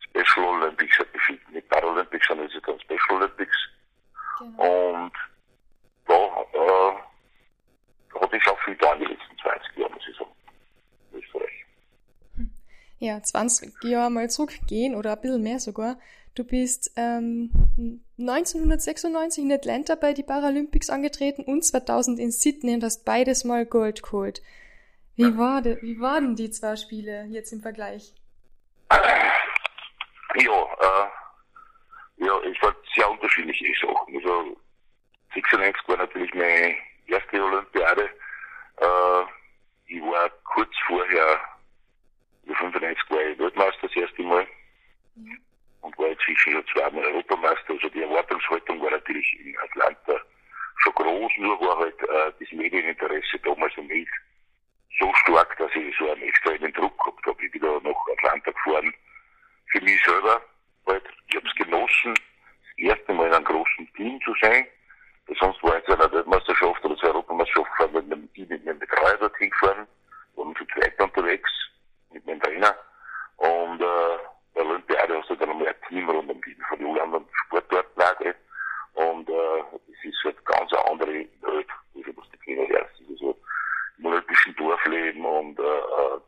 Special 0.00 0.46
Olympics 0.46 0.96
beschieden, 1.12 1.52
nicht 1.52 1.68
Paralympics, 1.68 2.26
sondern 2.26 2.46
es 2.46 2.54
ist 2.54 2.66
dann 2.66 2.80
Special 2.80 3.16
Olympics. 3.16 3.56
Genau. 4.38 4.92
Und 4.92 5.12
da, 6.06 6.14
äh, 6.14 6.94
da 8.14 8.20
hat 8.20 8.30
sich 8.30 8.48
auch 8.48 8.58
viel 8.60 8.76
da 8.76 8.92
in 8.94 9.00
den 9.00 9.08
letzten 9.10 9.38
20 9.38 9.76
Jahren, 9.76 9.92
muss 9.92 10.08
ich 10.08 10.16
sagen, 10.16 10.30
Österreich. 11.12 11.51
Ja, 13.02 13.20
20 13.20 13.82
Jahre 13.82 14.12
mal 14.12 14.30
zurückgehen 14.30 14.94
oder 14.94 15.14
ein 15.14 15.20
bisschen 15.20 15.42
mehr 15.42 15.58
sogar. 15.58 15.98
Du 16.36 16.44
bist 16.44 16.92
ähm, 16.94 17.50
1996 18.16 19.42
in 19.42 19.50
Atlanta 19.50 19.96
bei 19.96 20.12
die 20.12 20.22
Paralympics 20.22 20.88
angetreten 20.88 21.42
und 21.42 21.64
2000 21.64 22.20
in 22.20 22.30
Sydney 22.30 22.74
und 22.74 22.84
hast 22.84 23.04
beides 23.04 23.42
mal 23.42 23.66
Gold 23.66 24.04
geholt. 24.04 24.40
Wie, 25.16 25.36
war 25.36 25.62
de, 25.62 25.82
wie 25.82 25.98
waren 25.98 26.36
die 26.36 26.50
zwei 26.50 26.76
Spiele 26.76 27.24
jetzt 27.24 27.52
im 27.52 27.60
Vergleich? 27.60 28.14
Ja, 28.92 29.02
äh, 30.38 31.08
ja, 32.24 32.38
es 32.38 32.62
war 32.62 32.72
sehr 32.94 33.10
unterschiedliche 33.10 33.66
Sachen. 33.84 34.14
Also 34.14 34.56
96 35.34 35.88
war 35.88 35.96
natürlich 35.96 36.32
meine 36.34 36.76
erste 37.08 37.42
Olympiade. 37.42 38.04
Äh, 38.76 39.22
ich 39.88 40.00
war 40.02 40.30
kurz 40.54 40.70
vorher, 40.86 41.40
95 42.46 43.10
war 43.10 43.20
ich 43.22 43.38
Weltmeister 43.38 43.88
das 43.88 43.96
erste 43.96 44.22
Mal. 44.22 44.46
Ja 45.16 45.34
und 45.82 45.98
war 45.98 46.08
inzwischen 46.08 46.52
schon 46.52 46.66
zweimal 46.72 47.04
Europameister. 47.04 47.74
Also 47.74 47.88
die 47.90 48.02
Erwartungshaltung 48.02 48.80
war 48.80 48.90
natürlich 48.90 49.38
in 49.44 49.56
Atlanta 49.58 50.18
schon 50.78 50.94
groß, 50.94 51.32
nur 51.38 51.60
war 51.60 51.78
halt 51.78 52.00
äh, 52.02 52.32
das 52.40 52.52
Medieninteresse 52.52 53.38
damals 53.44 53.76
noch 53.76 53.84
nicht 53.84 54.10
so 54.98 55.12
stark, 55.22 55.56
dass 55.58 55.70
ich 55.74 55.96
so 55.98 56.10
einen 56.10 56.22
extremen 56.22 56.72
Druck 56.72 56.96
gehabt 56.98 57.26
habe. 57.26 57.44
Ich 57.44 57.52
bin 57.52 57.62
da 57.62 57.78
nach 57.82 57.96
Atlanta 58.12 58.50
gefahren. 58.50 58.94
Für 59.70 59.80
mich 59.80 60.02
selber 60.04 60.40
halt, 60.86 61.04
ich 61.28 61.36
habe 61.36 61.46
es 61.46 61.54
genossen, 61.54 62.14
das 62.14 62.78
erste 62.78 63.12
Mal 63.12 63.28
in 63.28 63.34
einem 63.34 63.44
großen 63.44 63.92
Team 63.94 64.20
zu 64.22 64.34
sein. 64.40 64.66
Weil 65.26 65.36
sonst 65.36 65.62
war 65.62 65.78
ich 65.78 65.84
zu 65.84 65.94
einer 65.94 66.12
Weltmeisterschaft 66.12 66.84
oder 66.84 66.96
zur 66.96 67.08
Europameisterschaft 67.10 67.92
mit 67.92 68.04
einem 68.04 68.32
Team, 68.34 68.48
mit 68.48 68.66
einem 68.66 68.78
Betreuer 68.78 69.16
dorthin 69.18 69.50
gefahren, 69.50 69.86
waren 70.36 70.54
zu 70.56 70.64
zweit 70.66 71.00
unterwegs, 71.00 71.50
mit 72.12 72.26
meinem 72.26 72.40
Trainer. 72.40 72.74
Und 73.36 73.80
äh, 73.80 74.18
der 74.54 74.66
Olympiade 74.66 75.18
hast 75.18 75.30
du 75.30 75.36
dann 75.36 75.50
einmal 75.50 75.68
ein 75.68 75.74
Team 75.88 76.08
rund 76.08 76.30
um 76.30 76.40
die 76.42 76.56
von 76.68 76.78
den 76.78 77.00
anderen 77.00 77.26
Sportorten 77.46 78.02
Und 78.94 79.28
äh, 79.28 79.58
es 79.90 80.04
ist 80.04 80.24
halt 80.24 80.44
ganz 80.44 80.72
eine 80.72 80.86
andere 80.90 81.12
Welt, 81.12 81.68
also, 81.94 82.10
was 82.16 82.40
kennenlernst. 82.44 83.00
Das 83.00 83.08
ist 83.08 83.18
so 83.18 83.38
im 83.98 84.06
olympischen 84.06 84.54
Dorfleben 84.56 85.24
und 85.24 85.58
äh, 85.58 85.62
äh, 85.62 86.20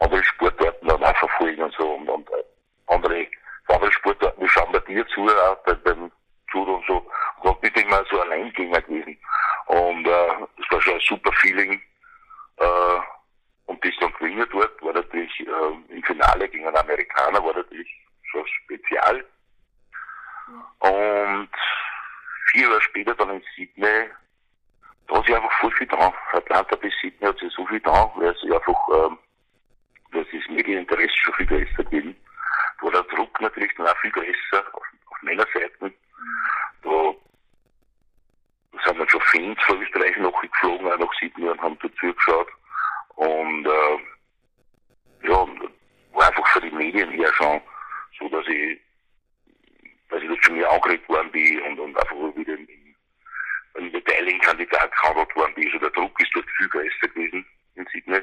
andere 0.00 0.24
Sportarten 0.24 0.88
dann 0.88 1.04
auch 1.04 1.16
verfolgen 1.16 1.62
und 1.62 1.74
so 1.74 1.94
und, 1.94 2.08
und 2.08 2.28
äh, 2.30 2.44
andere, 2.86 3.26
andere 3.68 3.92
Sportarten, 3.92 4.40
wir 4.40 4.48
schauen 4.48 4.72
bei 4.72 4.80
dir 4.80 5.06
zu, 5.08 5.26
auch 5.26 5.56
bei, 5.64 5.74
beim 5.74 6.10
Judo 6.52 6.76
und 6.76 6.86
so. 6.86 7.06
Und 7.40 7.50
hab 7.50 7.60
bin 7.60 7.72
immer 7.74 8.04
so 8.10 8.20
Alleingänger 8.20 8.80
gewesen. 8.82 9.18
Und 9.66 10.06
äh, 10.06 10.28
es 10.58 10.70
war 10.70 10.80
schon 10.80 10.94
ein 10.94 11.00
super 11.00 11.32
Feeling. 11.32 11.80
Äh, 12.58 12.98
und 13.66 13.84
das 13.84 13.92
dann 14.00 14.12
gewinnen 14.14 14.46
dort 14.50 14.75
äh, 15.56 15.94
im 15.94 16.02
Finale 16.02 16.48
gegen 16.48 16.66
einen 16.66 16.76
Amerikaner 16.76 17.42
war 17.44 17.54
natürlich 17.54 17.88
schon 18.30 18.46
spezial. 18.46 19.24
Und 20.80 21.50
vier 22.52 22.68
Jahre 22.68 22.80
später 22.80 23.14
dann 23.14 23.30
in 23.30 23.44
Sydney, 23.54 24.08
da 25.08 25.16
hat 25.16 25.26
sich 25.26 25.34
einfach 25.34 25.52
voll 25.60 25.72
viel 25.72 25.86
dran. 25.86 26.12
Atlanta 26.32 26.76
bis 26.76 26.92
Sydney 27.00 27.26
hat 27.26 27.38
sich 27.38 27.52
so 27.52 27.66
viel 27.66 27.80
dran, 27.80 28.10
weil 28.16 28.28
es 28.28 28.42
einfach, 28.42 28.88
ähm, 28.94 29.18
das 30.12 30.26
Medieninteresse 30.48 31.16
schon 31.16 31.34
viel 31.34 31.46
größer 31.46 31.84
gegeben. 31.84 32.16
Da 32.78 32.84
war 32.84 32.92
der 32.92 33.02
Druck 33.02 33.40
natürlich 33.40 33.74
dann 33.76 33.88
auch 33.88 33.96
viel 33.98 34.12
größer 34.12 34.64
auf, 34.72 34.82
auf 35.06 35.22
meiner 35.22 35.46
Seite. 35.52 35.92
Da 36.82 37.14
sind 38.84 38.98
dann 38.98 39.08
schon 39.08 39.20
Fans 39.22 39.58
von 39.66 39.82
Österreich 39.82 40.16
nachgeflogen, 40.18 40.92
auch 40.92 40.98
nach 40.98 41.12
Sydney 41.20 41.48
und 41.48 41.60
haben 41.60 41.78
dazu 41.80 42.12
geschaut. 42.14 42.48
Und 43.16 43.66
äh, 43.66 43.98
ja, 45.26 45.46
war 46.12 46.28
einfach 46.28 46.46
für 46.48 46.60
die 46.60 46.70
Medien 46.70 47.10
her 47.10 47.32
schon 47.34 47.60
so, 48.18 48.28
dass 48.28 48.46
ich, 48.48 48.80
dass 50.08 50.22
ich 50.22 50.28
das 50.28 50.38
schon 50.40 50.56
mir 50.56 50.70
angeregt 50.70 51.08
worden 51.08 51.30
bin 51.30 51.60
und, 51.62 51.78
und 51.78 51.96
einfach 51.96 52.16
wieder 52.36 52.54
in, 52.54 52.68
in 53.78 53.92
Beteiligungskandidat 53.92 54.90
gehandelt 54.92 55.36
worden 55.36 55.54
bin. 55.54 55.66
Also 55.66 55.78
der 55.78 55.90
Druck 55.90 56.20
ist 56.20 56.30
dort 56.34 56.46
viel 56.56 56.68
größer 56.68 57.08
gewesen 57.08 57.46
in 57.74 57.86
Sydney, 57.92 58.14
ja. 58.14 58.22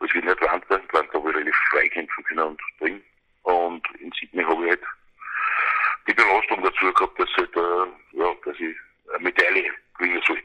als 0.00 0.14
wie 0.14 0.18
in 0.18 0.28
Atlanta. 0.28 0.76
In 0.76 0.82
Atlanta 0.82 1.14
habe 1.14 1.30
ich 1.30 1.36
relativ 1.36 1.56
frei 1.70 1.88
kämpfen 1.88 2.24
können 2.24 2.40
und 2.40 2.60
drin. 2.78 3.02
Und 3.42 3.86
in 3.98 4.12
Sydney 4.12 4.44
habe 4.44 4.64
ich 4.64 4.70
halt 4.70 4.82
die 6.06 6.14
Belastung 6.14 6.62
dazu 6.62 6.92
gehabt, 6.92 7.18
dass, 7.18 7.28
halt, 7.36 7.56
äh, 7.56 8.18
ja, 8.18 8.34
dass 8.44 8.60
ich 8.60 8.76
eine 9.12 9.24
Medaille 9.24 9.70
gewinnen 9.98 10.22
sollte 10.26 10.44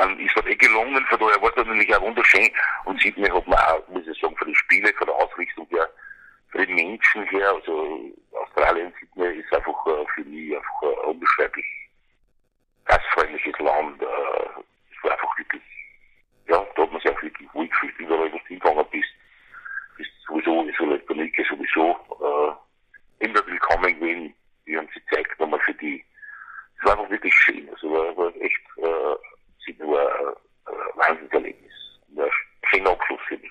dann 0.00 0.18
ist 0.18 0.34
das 0.34 0.46
eh 0.46 0.56
gelungen, 0.56 1.04
von 1.06 1.18
daher 1.20 1.42
war 1.42 1.50
es 1.50 1.56
natürlich 1.56 1.94
auch 1.94 2.00
wunderschön. 2.00 2.50
Und 2.86 3.00
Sydney 3.02 3.28
hat 3.28 3.46
man 3.46 3.58
auch, 3.58 3.86
muss 3.88 4.06
ich 4.06 4.18
sagen, 4.18 4.34
von 4.36 4.48
den 4.48 4.54
Spielen, 4.54 4.94
von 4.96 5.06
der 5.06 5.16
Ausrichtung 5.16 5.66
her, 5.68 5.88
für 6.48 6.66
die 6.66 6.72
Menschen 6.72 7.22
her, 7.24 7.52
also 7.52 8.00
Australien, 8.32 8.92
Sydney 8.98 9.40
ist 9.40 9.52
einfach 9.52 9.86
äh, 9.86 10.06
für 10.14 10.24
mich 10.24 10.56
einfach 10.56 10.82
ein 10.82 11.10
unbeschreiblich 11.10 11.66
gastfreundliches 12.86 13.58
Land. 13.58 14.00
Äh, 14.00 14.06
es 14.06 15.04
war 15.04 15.12
einfach 15.12 15.38
wirklich, 15.38 15.62
ja, 16.48 16.66
da 16.74 16.82
hat 16.82 16.92
man 16.92 17.00
sich 17.02 17.10
auch 17.10 17.22
wirklich 17.22 17.48
wohl 17.54 17.68
gefühlt, 17.68 17.98
überall, 17.98 18.32
wo 18.32 18.38
du 18.38 18.44
hingegangen 18.46 18.86
bist. 18.90 19.10
Ist 19.98 20.10
sowieso, 20.26 20.64
ist 20.64 20.78
so 20.78 20.84
Elektronik 20.84 21.46
sowieso 21.46 21.90
äh, 22.22 23.24
immer 23.26 23.46
willkommen 23.46 24.00
gewesen. 24.00 24.34
Die 24.66 24.78
haben 24.78 24.88
sich 24.94 25.04
gezeigt, 25.06 25.38
nochmal 25.38 25.60
für 25.60 25.74
die. 25.74 26.02
Es 26.78 26.86
war 26.86 26.92
einfach 26.92 27.10
wirklich 27.10 27.34
schön. 27.34 27.68
Also 27.68 27.90
war, 27.90 28.16
war 28.16 28.34
echt 28.36 28.60
äh, 28.78 29.16
nur 29.80 30.36
ein 30.66 30.74
Wahnsinnserlebnis. 30.96 31.72
Ein 32.16 32.30
schöner 32.68 32.90
Abschluss 32.90 33.20
für 33.28 33.38
mich. 33.38 33.50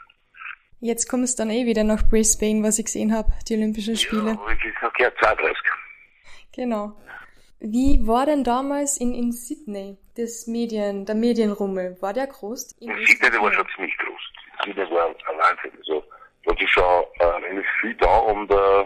Jetzt 0.90 1.08
kommst 1.08 1.38
du 1.38 1.44
dann 1.44 1.52
eh 1.52 1.68
wieder 1.68 1.84
nach 1.84 2.02
Brisbane, 2.10 2.64
was 2.64 2.80
ich 2.80 2.86
gesehen 2.86 3.14
habe, 3.14 3.32
die 3.48 3.54
Olympischen 3.54 3.96
Spiele. 3.96 4.32
Ja, 4.32 4.52
ich 4.52 4.74
sag 4.82 5.00
ja 5.00 5.12
32. 5.22 5.56
Genau. 6.56 6.94
Wie 7.60 8.08
war 8.08 8.26
denn 8.26 8.44
damals 8.44 8.98
in, 8.98 9.14
in 9.14 9.32
Sydney 9.32 10.00
das 10.18 10.48
Medien, 10.48 11.06
der 11.06 11.14
Medienrummel? 11.14 11.96
War 12.02 12.14
der 12.14 12.26
groß? 12.26 12.72
In, 12.82 12.90
in 12.90 13.06
Sydney 13.06 13.30
der 13.30 13.40
war 13.40 13.54
schon 13.54 13.68
ziemlich 13.76 13.96
groß. 14.00 14.22
Sydney 14.66 14.90
war 14.90 15.10
ein 15.10 15.38
Wahnsinn. 15.38 15.78
Also, 15.78 16.04
da 16.46 16.54
ist 16.54 16.70
schon 16.72 17.04
äh, 17.20 17.24
relativ 17.24 17.70
viel 17.82 17.94
da 17.94 18.18
und 18.18 18.50
äh, 18.50 18.82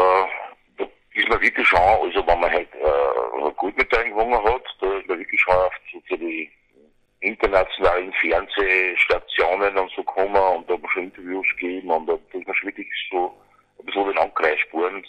äh, 0.00 0.86
ist 1.12 1.28
man 1.28 1.42
wirklich 1.42 1.68
schon, 1.68 1.78
also 1.78 2.26
wenn 2.26 2.40
man 2.40 2.50
halt 2.50 2.68
äh, 2.72 3.50
gut 3.54 3.76
mit 3.76 3.90
gewonnen 3.90 4.44
hat, 4.44 4.62
da 4.80 4.96
ist 4.96 5.08
man 5.08 5.18
wirklich 5.18 5.40
schon 5.42 5.56
auf 5.56 5.74
die 5.92 6.50
internationalen 7.20 8.12
Fernsehstationen 8.14 9.76
und 9.76 9.90
so 9.92 10.02
kommen 10.04 10.36
und 10.36 10.68
da 10.68 10.74
haben 10.74 10.82
wir 10.82 10.90
schon 10.90 11.04
Interviews 11.04 11.46
gegeben 11.58 11.90
und 11.90 12.06
da 12.06 12.14
ist 12.14 12.46
man 12.46 12.54
schon 12.54 12.68
wirklich 12.68 12.88
so 13.10 13.34
ein 13.78 13.86
bisschen 13.86 14.06
den 14.06 14.18
Ankreisspuren, 14.18 15.06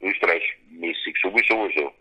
Österreich-mäßig 0.00 1.16
sowieso, 1.22 1.62
also 1.62 1.92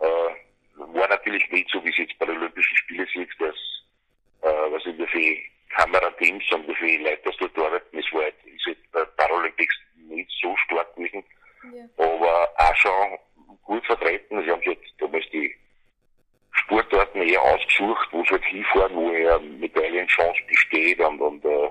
äh, 0.00 0.34
war 0.76 1.08
natürlich 1.08 1.48
nicht 1.50 1.70
so, 1.70 1.82
wie 1.84 1.90
es 1.90 1.98
jetzt 1.98 2.18
bei 2.18 2.26
den 2.26 2.36
Olympischen 2.36 2.76
Spielen 2.76 3.06
sieht, 3.14 3.30
dass, 3.38 3.56
äh, 4.42 4.72
was 4.72 4.84
ich, 4.84 4.98
wie 4.98 5.06
viele 5.06 5.36
Kamerateams 5.76 6.44
und 6.52 6.68
wie 6.68 6.74
viele 6.74 7.10
Leute 7.10 7.22
das 7.24 7.36
dort 7.38 7.58
arbeiten. 7.58 7.98
Es 7.98 8.12
war 8.12 8.22
halt, 8.22 8.34
ist 8.44 8.66
halt 8.66 8.78
bei 8.92 9.04
Paralympics 9.16 9.74
nicht 10.08 10.30
so 10.42 10.56
stark 10.56 10.94
gewesen, 10.96 11.24
ja. 11.72 12.04
aber 12.04 12.50
auch 12.56 12.76
schon 12.76 13.18
gut 13.62 13.86
vertreten. 13.86 14.42
Sie 14.42 14.50
haben 14.50 14.60
sich 14.60 14.76
jetzt 14.76 14.94
damals 14.98 15.24
die 15.30 15.54
Sportarten 16.54 17.20
eher 17.20 17.42
ausgesucht, 17.42 18.08
wo 18.12 18.22
sie 18.24 18.30
halt 18.30 18.44
hinfahren, 18.44 18.96
wo 18.96 19.10
eher 19.10 19.38
Medaillenchance 19.40 20.40
besteht 20.48 21.00
und, 21.00 21.20
und 21.20 21.44
äh, 21.44 21.70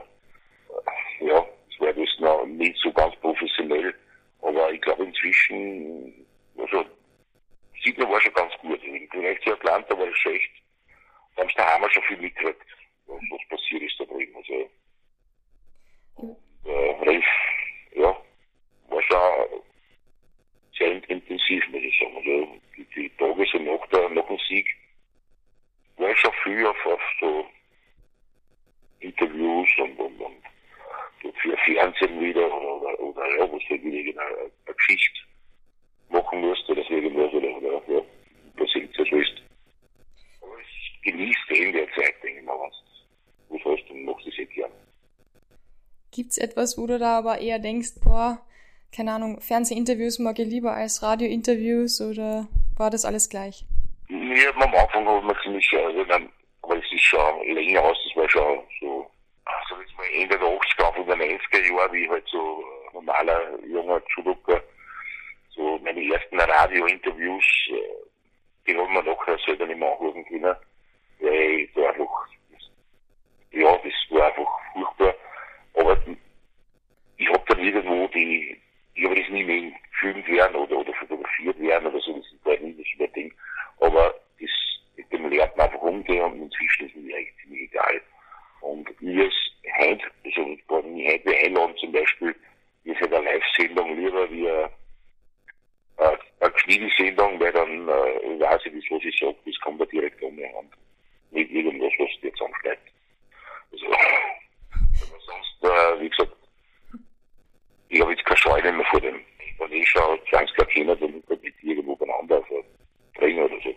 ja, 1.21 1.45
es 1.69 1.80
war 1.80 1.93
das 1.93 2.19
noch 2.19 2.45
nicht 2.45 2.78
so 2.78 2.91
ganz 2.91 3.15
professionell. 3.17 3.93
Aber 4.41 4.71
ich 4.71 4.82
glaube 4.82 5.06
inzwischen, 5.06 6.26
also 6.58 6.86
Sydney 7.82 8.08
war 8.10 8.21
schon 8.21 8.34
ganz 8.34 8.54
gut. 8.60 8.84
Im 8.84 9.08
Vergleich 9.10 9.41
zu 9.41 9.54
Atlanta 9.54 9.97
war 9.97 10.08
es 10.08 10.17
schon 10.17 10.34
echt, 10.34 10.52
da 11.36 11.41
haben 11.41 11.49
sie 11.49 11.56
daheim 11.56 11.89
schon 11.89 12.04
viel 12.04 12.17
mitgekriegt, 12.17 12.65
was, 13.08 13.21
was 13.32 13.47
passiert 13.49 13.84
ist 13.84 13.99
da 13.99 14.06
drüben. 14.06 14.36
Also, 14.36 14.69
äh, 16.65 17.06
recht, 17.06 17.28
ja, 17.95 18.17
war 18.89 19.02
schon 19.02 19.62
sehr 20.78 20.91
intensiv, 21.10 21.67
muss 21.69 21.82
ich 21.82 21.99
sagen. 21.99 22.17
Also, 22.17 22.60
die, 22.78 22.86
die 22.95 23.10
Tage 23.17 23.45
so 23.52 23.58
nach, 23.60 23.88
der, 23.88 24.10
nach 24.10 24.28
dem 24.28 24.38
Sieg 24.47 24.67
war 25.97 26.10
ich 26.10 26.19
schon 26.19 26.32
viel 26.43 26.65
auf, 26.65 26.86
auf 26.86 27.02
so 27.19 27.45
Interviews 28.99 29.69
und, 29.80 29.99
und, 29.99 30.21
und 30.21 31.38
für 31.41 31.58
Fernsehen 31.58 32.19
wieder 32.19 32.45
oder, 32.45 32.82
oder, 32.82 32.99
oder 32.99 33.38
ja, 33.38 33.52
was 33.52 33.62
halt 33.69 33.84
wieder 33.84 34.21
eine, 34.21 34.52
eine 34.65 34.76
Geschichte 34.76 35.19
machen 36.10 36.41
musst 36.41 36.67
oder 36.69 36.84
so 36.84 36.93
irgendwas 36.93 37.34
oder, 37.34 37.58
oder 37.58 37.82
ja, 37.88 38.02
präsent 38.56 38.93
so 38.95 39.04
ist. 39.04 39.41
Aber 40.41 40.56
es 40.60 41.04
genießt 41.04 41.49
in 41.49 41.73
der 41.73 41.88
Zeit, 41.93 42.15
denke 42.23 42.39
ich 42.39 42.45
mal, 42.45 42.58
was, 42.60 42.76
was 43.49 43.62
hast 43.65 43.89
du 43.89 43.95
machst 43.95 44.28
es 44.28 44.38
eh 44.39 44.45
gern. 44.45 44.71
Etwas, 46.73 46.77
wo 46.77 46.88
du 46.88 46.97
da 46.97 47.19
aber 47.19 47.39
eher 47.39 47.59
denkst, 47.59 48.01
boah, 48.03 48.39
keine 48.95 49.13
Ahnung, 49.13 49.39
Fernsehinterviews 49.41 50.19
mag 50.19 50.39
ich 50.39 50.47
lieber 50.47 50.73
als 50.73 51.03
Radiointerviews 51.03 52.01
oder 52.01 52.47
war 52.77 52.89
das 52.89 53.05
alles 53.05 53.29
gleich? 53.29 53.65
Ja, 54.09 54.49
am 54.55 54.73
Anfang 54.73 55.07
hat 55.07 55.23
man 55.23 55.36
ziemlich, 55.43 55.71
also 55.73 56.03
dann, 56.05 56.29
aber 56.63 56.77
es 56.77 56.91
ist 56.91 57.03
schon 57.03 57.53
länger 57.53 57.81
aus, 57.81 57.97
das 58.07 58.17
war 58.17 58.29
schon 58.29 58.59
so, 58.79 59.09
also 59.45 59.81
jetzt 59.81 59.97
mal 59.97 60.05
Ende 60.13 60.38
der 60.38 60.47
80er, 60.47 60.88
Anfang 60.88 61.05
der 61.05 61.15
90er 61.17 61.75
Jahre, 61.75 61.93
wie 61.93 62.09
halt 62.09 62.27
so 62.27 62.63
normaler 62.93 63.59
junger 63.67 64.01
Judoka 64.15 64.62
so 65.55 65.79
meine 65.83 66.01
ersten 66.12 66.39
Radiointerviews, 66.39 67.45
äh, 67.69 68.67
die 68.67 68.77
haben 68.77 68.93
wir 68.93 69.03
nachher 69.03 69.38
selber 69.45 69.67
nicht 69.67 69.79
mehr 69.79 69.91
anrufen 69.91 70.25
können, 70.25 70.55
weil 71.19 71.59
ich 71.59 71.73
da 71.73 71.89
einfach, 71.89 72.27
ja, 73.51 73.77
das 73.77 73.93
war 74.09 74.27
einfach 74.27 74.49
furchtbar. 74.73 75.13
Aber 75.75 75.93
ich 75.93 75.99
habe 76.07 76.17
irgendwo 77.63 78.08
die, 78.08 78.58
ich 78.95 79.06
habe 79.06 79.15
das 79.15 79.30
nie 79.30 79.43
mehr 79.43 79.71
gefilmt 79.91 80.28
werden 80.28 80.56
oder, 80.56 80.78
oder 80.78 80.93
fotografiert 80.93 81.60
werden 81.60 81.88
oder 81.88 81.99
so, 82.02 82.17
das 82.17 82.26
ist 82.32 82.45
halt 82.45 82.62
nie 82.62 82.76
das 82.97 83.12
Ding. 83.13 83.34
Aber 83.80 84.13
das, 84.39 84.49
mit 84.95 85.12
dem 85.12 85.30
lernt 85.30 85.56
man 85.58 85.67
einfach 85.67 85.82
umgehen 85.82 86.23
und 86.23 86.41
inzwischen 86.41 86.88
ist 86.88 86.95
mir 86.95 87.15
eigentlich 87.15 87.36
ziemlich 87.41 87.62
egal. 87.71 88.02
Und 88.62 89.02
mir 89.02 89.28
ist 89.28 89.52
heute, 89.80 90.06
also 90.26 90.58
wenn 90.69 90.97
ich 90.97 91.08
heute 91.12 91.38
einladen 91.38 91.76
zum 91.78 91.91
Beispiel, 91.91 92.36
ist 92.84 92.99
halt 92.99 93.13
eine 93.13 93.26
Live-Sendung 93.26 93.95
lieber 93.97 94.30
wie 94.32 94.49
eine 94.49 94.69
äh, 95.97 96.17
eine 96.39 96.52
Geschniegelsendung, 96.52 97.39
weil 97.39 97.52
dann 97.52 97.88
äh, 97.88 98.39
weiß 98.39 98.62
ich, 98.65 98.73
das, 98.73 98.91
was 98.91 99.04
ich 99.04 99.19
sage, 99.19 99.36
das 99.45 99.60
kommt 99.62 99.80
da 99.82 99.86
direkt 99.86 100.21
um 100.21 100.36
die 100.36 100.45
Hand. 100.45 100.73
Nicht 101.32 101.52
irgendwas, 101.52 101.91
was 101.99 102.21
dir 102.21 102.34
zusammenschneidet. 102.34 102.80
Also, 103.71 103.86
sonst, 105.26 105.63
äh, 105.63 106.02
wie 106.02 106.10
gesagt, 106.10 106.36
ich 107.93 108.01
habe 108.01 108.12
jetzt 108.12 108.25
keine 108.25 108.38
Scheu 108.38 108.62
mehr 108.62 108.86
vor 108.89 108.99
dem. 108.99 109.21
Wenn 109.60 109.71
ich 109.71 109.88
schon 109.88 110.19
Zwangsgrad 110.29 110.67
kennen, 110.69 110.88
dann 110.99 111.23
kann 111.27 111.39
ich 111.43 111.53
irgendwo 111.62 111.95
beieinander 111.95 112.43
bringen 113.13 113.43
oder 113.43 113.56
so. 113.63 113.69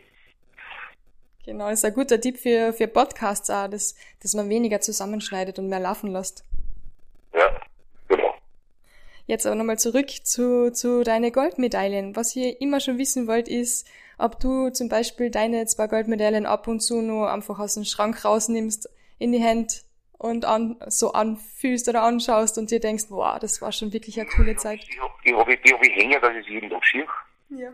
Genau, 1.45 1.69
ist 1.69 1.85
ein 1.85 1.95
guter 1.95 2.21
Tipp 2.21 2.39
für, 2.39 2.73
für 2.73 2.89
Podcasts 2.89 3.51
auch, 3.51 3.69
dass, 3.69 3.95
dass 4.21 4.35
man 4.35 4.49
weniger 4.49 4.81
zusammenschneidet 4.81 5.59
und 5.59 5.69
mehr 5.69 5.81
laufen 5.81 6.11
lässt. 6.11 6.45
Jetzt 9.27 9.45
aber 9.45 9.57
nochmal 9.57 9.79
zurück 9.79 10.09
zu, 10.09 10.73
zu 10.73 11.03
deinen 11.03 11.33
Goldmedaillen. 11.33 12.15
Was 12.15 12.35
ihr 12.37 12.61
immer 12.61 12.81
schon 12.81 12.97
wissen 12.99 13.27
wollt, 13.27 13.49
ist, 13.49 13.87
ob 14.19 14.41
du 14.41 14.71
zum 14.71 14.89
Beispiel 14.89 15.31
deine 15.31 15.67
zwei 15.67 15.89
Goldmedaillen 15.89 16.47
ab 16.47 16.69
und 16.69 16.81
zu 16.81 17.03
nur 17.03 17.31
einfach 17.31 17.59
aus 17.59 17.75
dem 17.75 17.85
Schrank 17.85 18.25
rausnimmst, 18.25 18.89
in 19.19 19.33
die 19.33 19.43
Hand 19.43 19.83
und 20.19 20.45
an, 20.45 20.77
so 20.87 21.13
anfühlst 21.13 21.89
oder 21.89 22.03
anschaust 22.03 22.59
und 22.59 22.71
dir 22.71 22.81
denkst, 22.81 23.05
wow, 23.11 23.39
das 23.39 23.61
war 23.61 23.73
schon 23.73 23.93
wirklich 23.93 24.19
eine 24.19 24.29
coole 24.29 24.57
Zeit. 24.57 24.81
Ich 24.89 25.01
habe 25.01 25.13
die 25.25 25.35
hab 25.35 25.49
ich, 25.49 25.61
die 25.63 25.73
hab 25.73 25.85
ich 25.85 25.95
hängen, 25.95 26.21
dass 26.21 26.35
ich 26.37 26.47
jeden 26.49 26.71
Tag 26.71 26.85
sehe. 26.85 27.07
Ja. 27.51 27.73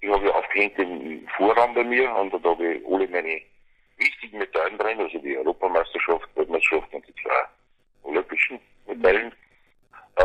Ich 0.00 0.10
habe 0.10 0.24
ja 0.24 0.32
aufgehängt 0.32 0.78
im 0.78 1.26
Vorraum 1.36 1.74
bei 1.74 1.84
mir 1.84 2.14
und 2.14 2.32
da 2.32 2.50
habe 2.50 2.74
ich 2.74 2.86
alle 2.86 3.06
meine 3.08 3.40
wichtigen 3.98 4.38
Medaillen 4.38 4.78
drin, 4.78 4.98
also 4.98 5.18
die 5.18 5.36
Europameisterschaft, 5.36 6.28
Weltmeisterschaft 6.34 6.92
und 6.94 7.06
die 7.06 7.14
zwei 7.22 7.44
olympischen 8.04 8.58
Medaillen. 8.86 9.32
Äh, 10.16 10.22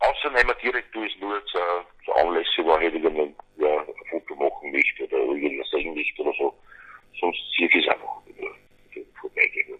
außer 0.00 0.30
direkt 0.62 0.94
durch 0.94 1.18
nur 1.20 1.44
zu, 1.46 1.58
zu 2.04 2.12
Anlässe, 2.14 2.64
wo 2.64 2.76
ich 2.78 2.92
wieder 2.92 3.08
ein, 3.08 3.34
ja, 3.56 3.80
ein 3.80 3.86
Foto 4.10 4.34
machen 4.34 4.70
möchte 4.70 5.04
oder 5.04 5.16
irgendwas 5.16 5.70
sehen 5.70 5.94
möchte 5.94 6.22
oder 6.22 6.32
so. 6.38 6.54
Sonst 7.20 7.40
ziehe 7.56 7.68
ich 7.68 7.74
es 7.76 7.88
einfach 7.88 8.20
vorbeigehen. 9.20 9.78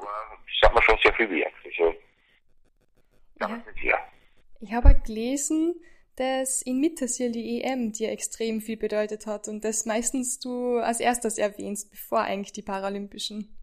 Das 0.00 0.70
hat 0.70 0.74
mir 0.74 0.82
schon 0.82 0.98
sehr 1.02 1.14
viel 1.14 1.30
wert. 1.30 1.52
Also, 1.64 1.94
ja. 3.40 3.62
ja. 3.82 3.98
Ich 4.60 4.72
habe 4.72 5.00
gelesen, 5.04 5.74
dass 6.16 6.62
in 6.62 6.80
Mittersil 6.80 7.32
die 7.32 7.62
EM 7.62 7.92
dir 7.92 8.10
extrem 8.10 8.60
viel 8.60 8.76
bedeutet 8.76 9.26
hat 9.26 9.48
und 9.48 9.64
das 9.64 9.84
meistens 9.84 10.38
du 10.40 10.78
als 10.78 11.00
erstes 11.00 11.36
erwähnst, 11.36 11.90
bevor 11.90 12.20
eigentlich 12.20 12.52
die 12.52 12.62
paralympischen 12.62 13.54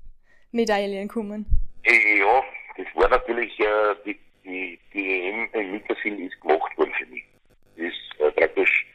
Medaillen 0.52 1.08
kommen. 1.08 1.46
Ja, 1.84 2.43
das 2.78 2.86
war 2.96 3.10
natürlich 3.10 3.60
äh, 3.60 3.96
die 4.06 4.19
die, 4.43 4.80
die 4.93 5.30
EM 5.30 5.50
in 5.54 5.72
Mittersil 5.72 6.19
ist 6.19 6.39
gemacht 6.41 6.78
worden 6.78 6.93
für 6.98 7.06
mich. 7.08 7.24
Das 7.76 7.86
ist 7.86 8.19
äh, 8.19 8.32
praktisch, 8.32 8.86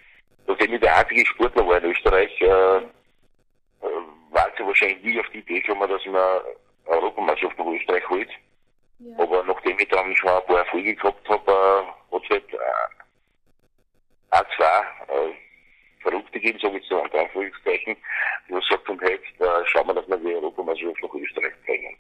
nachdem 0.46 0.74
ich 0.74 0.81
der 0.81 0.96
einzige 0.96 1.27
Sportler 1.27 1.66
war 1.66 1.83
in 1.83 1.90
Österreich, 1.90 2.40
äh, 2.40 2.46
äh, 2.46 2.81
war 4.31 4.51
sie 4.57 4.64
wahrscheinlich 4.64 5.03
nie 5.03 5.20
auf 5.20 5.27
die 5.33 5.38
Idee 5.38 5.61
gekommen, 5.61 5.88
dass 5.88 6.05
man 6.07 6.40
Europameisterschaft 6.88 7.59
nach 7.59 7.66
Österreich 7.66 8.09
holt. 8.09 8.31
Ja. 8.98 9.18
Aber 9.18 9.44
nachdem 9.44 9.79
ich 9.79 9.88
dann 9.88 10.14
schon 10.16 10.31
ein 10.31 10.44
paar 10.46 10.59
Erfolge 10.59 10.94
gehabt 10.94 11.29
habe, 11.29 11.53
äh, 11.53 12.14
hat 12.14 12.22
es 12.22 12.31
halt 12.31 12.53
äh, 12.53 12.59
auch 14.31 14.44
zwei 14.57 15.14
äh, 15.14 15.35
Verrückte 16.01 16.33
gegeben, 16.33 16.59
sage 16.61 16.79
ich 16.79 16.88
so 16.88 17.01
unter 17.01 17.20
Anführungszeichen, 17.20 17.96
die 18.48 18.55
gesagt 18.55 18.88
haben, 18.88 19.01
hey, 19.01 19.14
äh, 19.14 19.66
schauen 19.66 19.87
wir, 19.87 19.94
dass 19.94 20.09
wir 20.09 20.16
die 20.16 20.35
Europameisterschaft 20.35 21.03
nach 21.03 21.14
Österreich 21.14 21.55
bringen. 21.64 21.96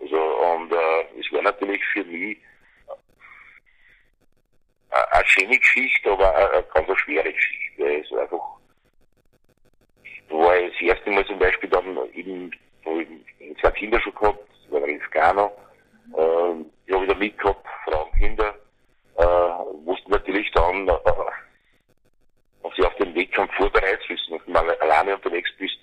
Also, 0.00 0.16
und 0.18 0.72
äh, 0.72 1.20
es 1.20 1.30
war 1.32 1.42
natürlich 1.42 1.84
für 1.92 2.04
mich 2.04 2.38
äh, 4.90 5.16
eine 5.16 5.26
schöne 5.26 5.58
Geschichte, 5.58 6.10
aber 6.10 6.34
eine, 6.34 6.62
ganz 6.74 6.88
eine 6.88 6.98
schwere 6.98 7.32
Geschichte. 7.32 8.00
Es 8.00 8.10
war 8.10 8.22
einfach, 8.22 8.60
war 10.30 10.58
ich 10.58 10.72
das 10.72 10.82
erste 10.82 11.10
Mal 11.10 11.26
zum 11.26 11.38
Beispiel 11.38 11.68
dann 11.68 12.12
eben, 12.14 12.50
ich 12.84 13.58
zwei 13.60 13.70
Kinder 13.72 14.00
schon 14.00 14.14
gehabt, 14.14 14.38
war 14.70 14.86
in 14.86 15.00
Skano, 15.02 15.52
äh, 16.16 16.64
die 16.86 16.94
habe 16.94 17.04
ich 17.04 17.10
da 17.10 17.16
mitgehabt, 17.16 17.66
Frauen, 17.84 18.12
Kinder, 18.18 18.54
äh, 19.18 19.84
mussten 19.84 20.10
natürlich 20.10 20.50
dann, 20.52 20.88
äh, 20.88 20.92
auf 22.62 22.74
sie 22.76 22.84
auf 22.84 22.94
den 22.96 23.14
Wettkampf 23.14 23.52
vorbereitet 23.54 24.08
wissen, 24.08 24.38
wenn 24.44 24.52
mal 24.52 24.70
alleine 24.78 25.16
unterwegs 25.16 25.50
bist, 25.58 25.78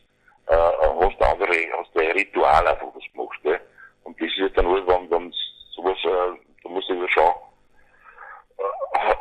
äh, 0.48 0.56
hast 0.56 1.20
du 1.20 1.26
andere, 1.26 1.56
hast 1.78 1.94
du 1.94 2.00
ein 2.00 2.12
Ritual 2.12 2.68
einfach, 2.68 2.88
was 2.94 3.04
du 3.14 3.24
machst, 3.24 3.42
gell? 3.44 3.60
Und 4.04 4.20
das 4.22 4.30
ist 4.30 4.42
halt 4.42 4.58
dann 4.58 4.68
alles, 4.68 4.88
wenn, 4.88 5.10
wenn 5.12 5.34
sowas, 5.76 5.98
äh, 6.04 6.38
da 6.64 6.70
musst 6.70 6.90
du 6.90 6.94
ja 6.94 7.10
schauen, 7.10 7.36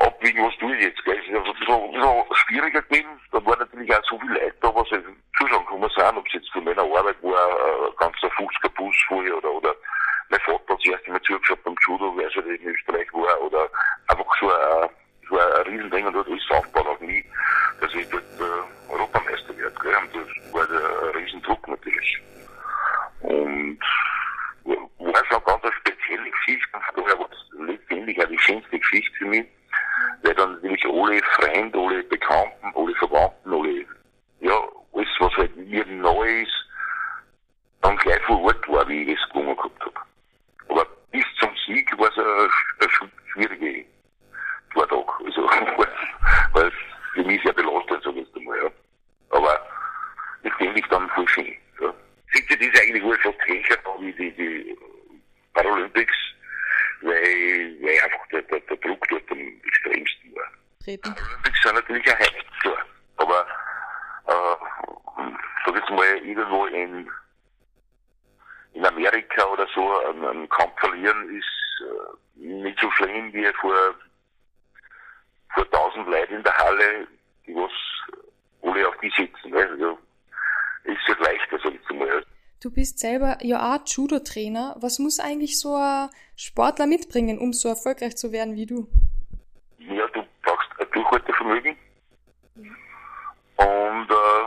abwägen, 0.07 0.45
was 0.45 0.57
tue 0.59 0.75
ich 0.77 0.85
jetzt, 0.85 1.05
gell. 1.05 1.19
Es 1.19 1.29
ist 1.29 1.37
also 1.37 1.53
ein 1.53 1.91
bisschen, 1.91 2.03
ein 2.03 2.25
schwieriger 2.33 2.83
gewesen. 2.83 3.21
Da 3.33 3.45
waren 3.45 3.59
natürlich 3.59 3.95
auch 3.95 4.05
so 4.09 4.19
viele 4.21 4.35
Leute 4.35 4.57
da, 4.61 4.75
was 4.75 4.91
halt 4.91 5.05
zuschauen 5.37 5.65
gekommen 5.65 5.91
sind, 5.95 6.17
ob 6.17 6.27
es 6.27 6.33
jetzt 6.35 6.53
von 6.53 6.65
meiner 6.65 6.83
Arbeit 6.83 7.23
war, 7.23 7.51
äh, 7.51 7.91
ganz 7.99 8.17
der 8.21 8.31
50er 8.31 8.69
Bus 8.77 8.95
voll 9.09 9.31
oder, 9.33 9.51
oder 9.51 9.75
mein 10.29 10.41
Vater 10.41 10.75
hat 10.75 10.79
das 10.79 10.93
erste 10.93 11.11
Mal 11.11 11.23
zugeschaut 11.23 11.63
beim 11.65 11.77
Judo, 11.87 12.17
weil 12.17 12.25
er 12.25 12.31
schon 12.31 12.51
in 12.51 12.67
Österreich 12.67 13.13
war, 13.13 13.41
oder 13.43 13.69
einfach 14.09 14.41
so 14.41 14.51
ein, 14.51 14.89
so 15.29 15.39
ein 15.39 15.63
Riesending 15.67 16.07
und 16.07 16.17
hat 16.17 16.27
alles 16.27 16.51
aufgebaut 16.51 16.87
auf 16.87 17.01
mich, 17.01 17.25
dass 17.81 17.95
ich 17.95 18.09
dort 18.11 18.25
äh, 18.41 18.93
Europameister 18.93 19.57
werde, 19.57 19.77
gell. 19.83 19.97
Und 19.97 20.15
das 20.15 20.53
war 20.53 20.67
der 20.67 21.15
Riesendruck 21.15 21.69
natürlich. 21.69 22.21
Und 23.21 23.81
war 24.99 25.25
schon 25.27 25.45
ganz 25.45 25.63
eine 25.63 25.73
spezielle 25.73 26.31
Geschichte 26.31 26.69
und 26.75 26.85
vorher 26.95 27.19
war 27.19 27.29
es 27.31 27.59
letztendlich 27.67 28.23
auch 28.23 28.29
die 28.29 28.39
schönste 28.39 28.79
Geschichte 28.79 29.17
für 29.19 29.27
mich, 29.27 29.47
weil 30.27 30.35
dann 30.35 30.61
will 30.61 30.77
alle 30.87 31.23
Freunde, 31.23 31.79
alle 31.79 32.03
Bekannten, 32.03 32.73
alle 32.75 32.95
Verwandten, 32.97 33.53
alle, 33.53 33.87
ja, 34.41 34.59
alles, 34.93 35.09
was 35.21 35.33
halt 35.37 35.57
mir 35.57 35.87
neu 35.87 36.43
ist, 36.43 36.67
dann 37.81 37.97
gleich 37.99 38.21
vor 38.23 38.43
Ort 38.43 38.69
war, 38.69 38.89
wie 38.89 39.03
ich 39.03 39.17
das 39.21 39.29
gewonnen 39.29 39.55
gehabt 39.55 39.81
habe. 39.81 39.96
Selber 83.07 83.39
ja 83.43 83.59
auch 83.73 83.87
Judo-Trainer. 83.87 84.77
Was 84.81 84.99
muss 84.99 85.21
eigentlich 85.21 85.61
so 85.61 85.77
ein 85.77 86.09
Sportler 86.35 86.87
mitbringen, 86.87 87.39
um 87.39 87.53
so 87.53 87.69
erfolgreich 87.69 88.17
zu 88.17 88.33
werden 88.33 88.57
wie 88.57 88.67
du? 88.67 88.89
Ja, 89.79 90.07
du 90.09 90.25
brauchst 90.43 90.69
ein 90.81 90.87
Durchhaltevermögen. 90.91 91.77
Ja. 92.57 93.65
Und 93.65 94.11
äh, 94.11 94.45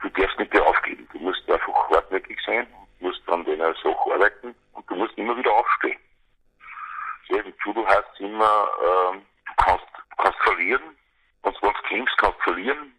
du 0.00 0.08
darfst 0.08 0.38
nicht 0.38 0.52
mehr 0.54 0.66
aufgeben. 0.66 1.06
Du 1.12 1.18
musst 1.18 1.50
einfach 1.50 1.90
hartnäckig 1.90 2.38
sein, 2.46 2.66
du 2.98 3.08
musst 3.08 3.20
an 3.28 3.44
deiner 3.44 3.74
Sache 3.74 4.12
arbeiten 4.14 4.54
und 4.72 4.90
du 4.90 4.94
musst 4.94 5.18
immer 5.18 5.36
wieder 5.36 5.52
aufstehen. 5.52 5.98
Ja, 7.28 7.42
Judo 7.64 7.86
heißt 7.86 8.20
immer, 8.20 8.68
äh, 8.86 9.18
kannst, 9.58 9.86
kannst 10.16 10.38
verlieren. 10.44 10.96
Und 11.42 11.56
wenn 11.62 11.72
du 11.72 11.78
kämpfst, 11.88 12.16
kannst 12.22 12.38
du 12.40 12.48
verlieren. 12.48 12.94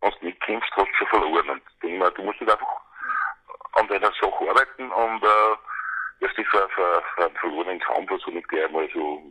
Wenn 0.00 0.12
du 0.20 0.26
nicht 0.26 0.40
kämpfst, 0.40 0.72
hast 0.76 0.88
du 0.88 0.94
schon 0.96 1.08
verloren. 1.08 1.50
Und 1.50 1.62
immer, 1.82 2.10
du 2.12 2.22
musst 2.22 2.40
halt 2.40 2.52
einfach 2.52 2.84
an 3.84 3.88
deiner 3.88 4.12
Sache 4.12 4.48
arbeiten 4.48 4.90
und 4.90 5.22
äh, 5.22 5.56
dass 6.20 6.32
für, 6.32 6.68
für, 6.68 7.02
für 7.14 7.26
einen 7.26 7.36
verlorenen 7.36 7.80
Kampf 7.80 8.10
also 8.10 8.30
nicht 8.30 8.48
gleich 8.48 8.70
mal 8.70 8.88
so 8.94 9.22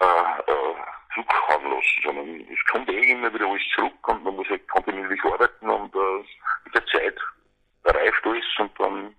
äh, 0.00 0.04
äh, 0.04 0.74
zurückhauen 1.14 1.70
lassen, 1.70 2.02
sondern 2.04 2.40
es 2.40 2.70
kommt 2.70 2.88
eh 2.90 3.10
immer 3.10 3.32
wieder 3.32 3.46
alles 3.46 3.62
zurück 3.74 4.08
und 4.08 4.24
man 4.24 4.36
muss 4.36 4.48
halt 4.48 4.68
kontinuierlich 4.68 5.24
arbeiten 5.24 5.68
und 5.68 5.94
äh, 5.94 6.24
mit 6.64 6.74
der 6.74 6.86
Zeit 6.86 7.18
reift 7.84 8.26
alles 8.26 8.44
und 8.58 8.80
dann 8.80 9.14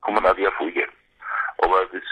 kommen 0.00 0.26
auch 0.26 0.34
die 0.34 0.44
Erfolge. 0.44 0.88
Aber 1.58 1.86
das 1.86 2.02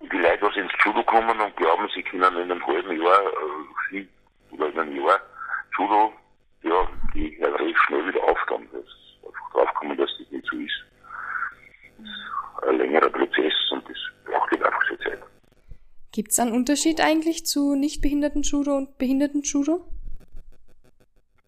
die 0.00 0.18
Leute, 0.18 0.42
was 0.42 0.56
ins 0.56 0.72
Judo 0.84 1.02
kommen 1.04 1.40
und 1.40 1.56
glauben, 1.56 1.88
sie 1.94 2.02
können 2.02 2.36
in 2.36 2.52
einem 2.52 2.66
halben 2.66 3.00
Jahr, 3.00 3.22
äh, 3.92 4.06
oder 4.50 4.68
in 4.68 4.78
einem 4.78 4.96
Jahr 4.96 5.20
Judo, 5.78 6.12
ja, 6.62 6.88
die 7.14 7.42
recht 7.42 7.78
schnell 7.86 8.06
wieder 8.06 8.22
aufkommen. 8.24 8.68
Das 8.72 8.84
einfach 9.26 9.50
draufkommen, 9.52 9.96
dass 9.96 10.10
das 10.18 10.30
so 10.50 10.56
ist. 10.56 10.84
Das 11.98 12.06
ist 12.06 12.68
ein 12.68 12.78
längerer 12.78 13.10
Prozess 13.10 13.52
und 13.70 13.88
das 13.88 13.96
braucht 14.24 14.50
halt 14.50 14.64
einfach 14.64 14.82
so 14.88 14.96
Zeit. 14.96 15.22
Gibt 16.12 16.30
es 16.30 16.38
einen 16.38 16.52
Unterschied 16.52 17.00
eigentlich 17.00 17.46
zu 17.46 17.74
nichtbehinderten 17.74 18.42
Judo 18.42 18.76
und 18.76 18.98
behinderten 18.98 19.42
Judo? 19.42 19.84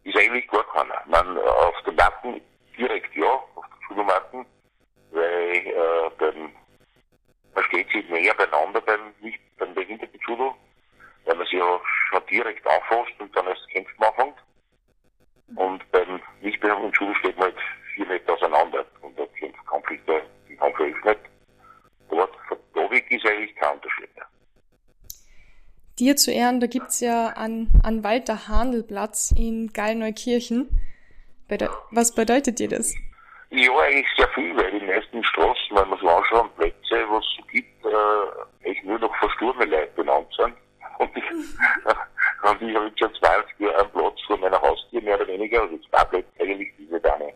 Ist 0.05 0.17
eigentlich 0.17 0.49
gar 0.49 0.65
keiner. 0.73 1.03
Man, 1.07 1.39
auf 1.39 1.75
den 1.85 1.95
Matten 1.97 2.41
direkt 2.79 3.15
ja, 3.17 3.27
auf 3.27 3.65
den 3.67 3.89
Judomatten, 3.97 4.47
weil 5.13 5.67
äh, 5.67 6.11
beim 6.19 6.53
man 7.57 7.65
steht 7.65 7.89
sich 7.91 8.07
näher 8.11 8.35
beieinander 8.35 8.83
beim, 8.83 9.15
nicht, 9.21 9.41
beim 9.57 9.73
behinderten 9.75 10.21
Judo, 10.29 10.55
weil 11.25 11.37
man 11.37 11.47
sich 11.47 11.55
ja 11.59 11.81
schon 12.11 12.27
direkt 12.31 12.67
auffasst 12.67 13.19
und 13.19 13.35
dann 13.35 13.47
erst 13.47 13.66
Dir 26.07 26.15
zu 26.15 26.31
Ehren, 26.31 26.61
da 26.61 26.69
gibt's 26.69 27.01
ja 27.01 27.31
an, 27.31 27.67
an 27.83 28.05
Walter 28.05 28.47
Handelplatz 28.47 29.35
in 29.37 29.73
Gallneukirchen. 29.73 30.69
Bede 31.49 31.69
was 31.91 32.15
bedeutet 32.15 32.61
dir 32.61 32.69
das? 32.69 32.95
Ja, 33.51 33.77
eigentlich 33.77 34.07
sehr 34.17 34.29
viel, 34.29 34.57
weil 34.57 34.71
die 34.79 34.87
meisten 34.87 35.25
Straßen, 35.25 35.77
wenn 35.77 35.89
man 35.89 35.99
so 35.99 36.09
anschaut, 36.09 36.55
Plätze, 36.55 37.05
was 37.11 37.25
es 37.41 37.47
gibt, 37.49 37.85
äh, 37.85 38.83
nur 38.85 39.01
noch 39.01 39.13
verstorbene 39.17 39.65
Leute 39.65 39.91
benannt 39.97 40.29
sind. 40.39 40.55
Und 41.01 41.11
ich, 41.17 41.25
und 42.51 42.63
ich 42.63 42.77
habe 42.77 42.87
jetzt 42.87 43.01
schon 43.01 43.15
20 43.17 43.59
Jahre 43.59 43.81
einen 43.81 43.91
Platz 43.91 44.21
vor 44.29 44.39
meiner 44.39 44.63
Haustür, 44.63 45.03
mehr 45.03 45.17
oder 45.17 45.27
weniger, 45.27 45.63
also 45.63 45.77
zwei 45.91 46.05
Plätze 46.05 46.31
eigentlich, 46.39 46.73
diese 46.79 47.01
da 47.01 47.15
eine. 47.15 47.33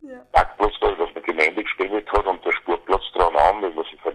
Ja. 0.00 0.18
Parkplatz 0.32 0.74
da, 0.80 0.88
was 0.98 1.14
man 1.14 1.22
Gemeinde 1.22 1.62
gespendet 1.62 2.10
hat 2.10 2.26
und 2.26 2.44
der 2.44 2.50
Sportplatz 2.50 3.04
dran 3.14 3.36
an, 3.36 3.62
was 3.76 3.86
ich 3.94 4.00
von, 4.00 4.14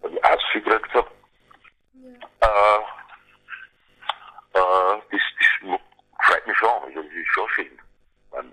von 0.00 0.12
die 0.12 0.22
Arzt 0.22 0.44
gekriegt 0.52 0.94
habe. 0.94 1.08
Ja. 2.02 2.08
Äh, 2.40 2.80
äh, 4.58 5.02
das, 5.10 5.20
das 5.38 5.80
freut 6.26 6.46
mich 6.46 6.56
schon, 6.56 6.82
also 6.82 7.02
das 7.02 7.12
ist 7.12 7.28
schon 7.32 7.48
schön 7.50 7.78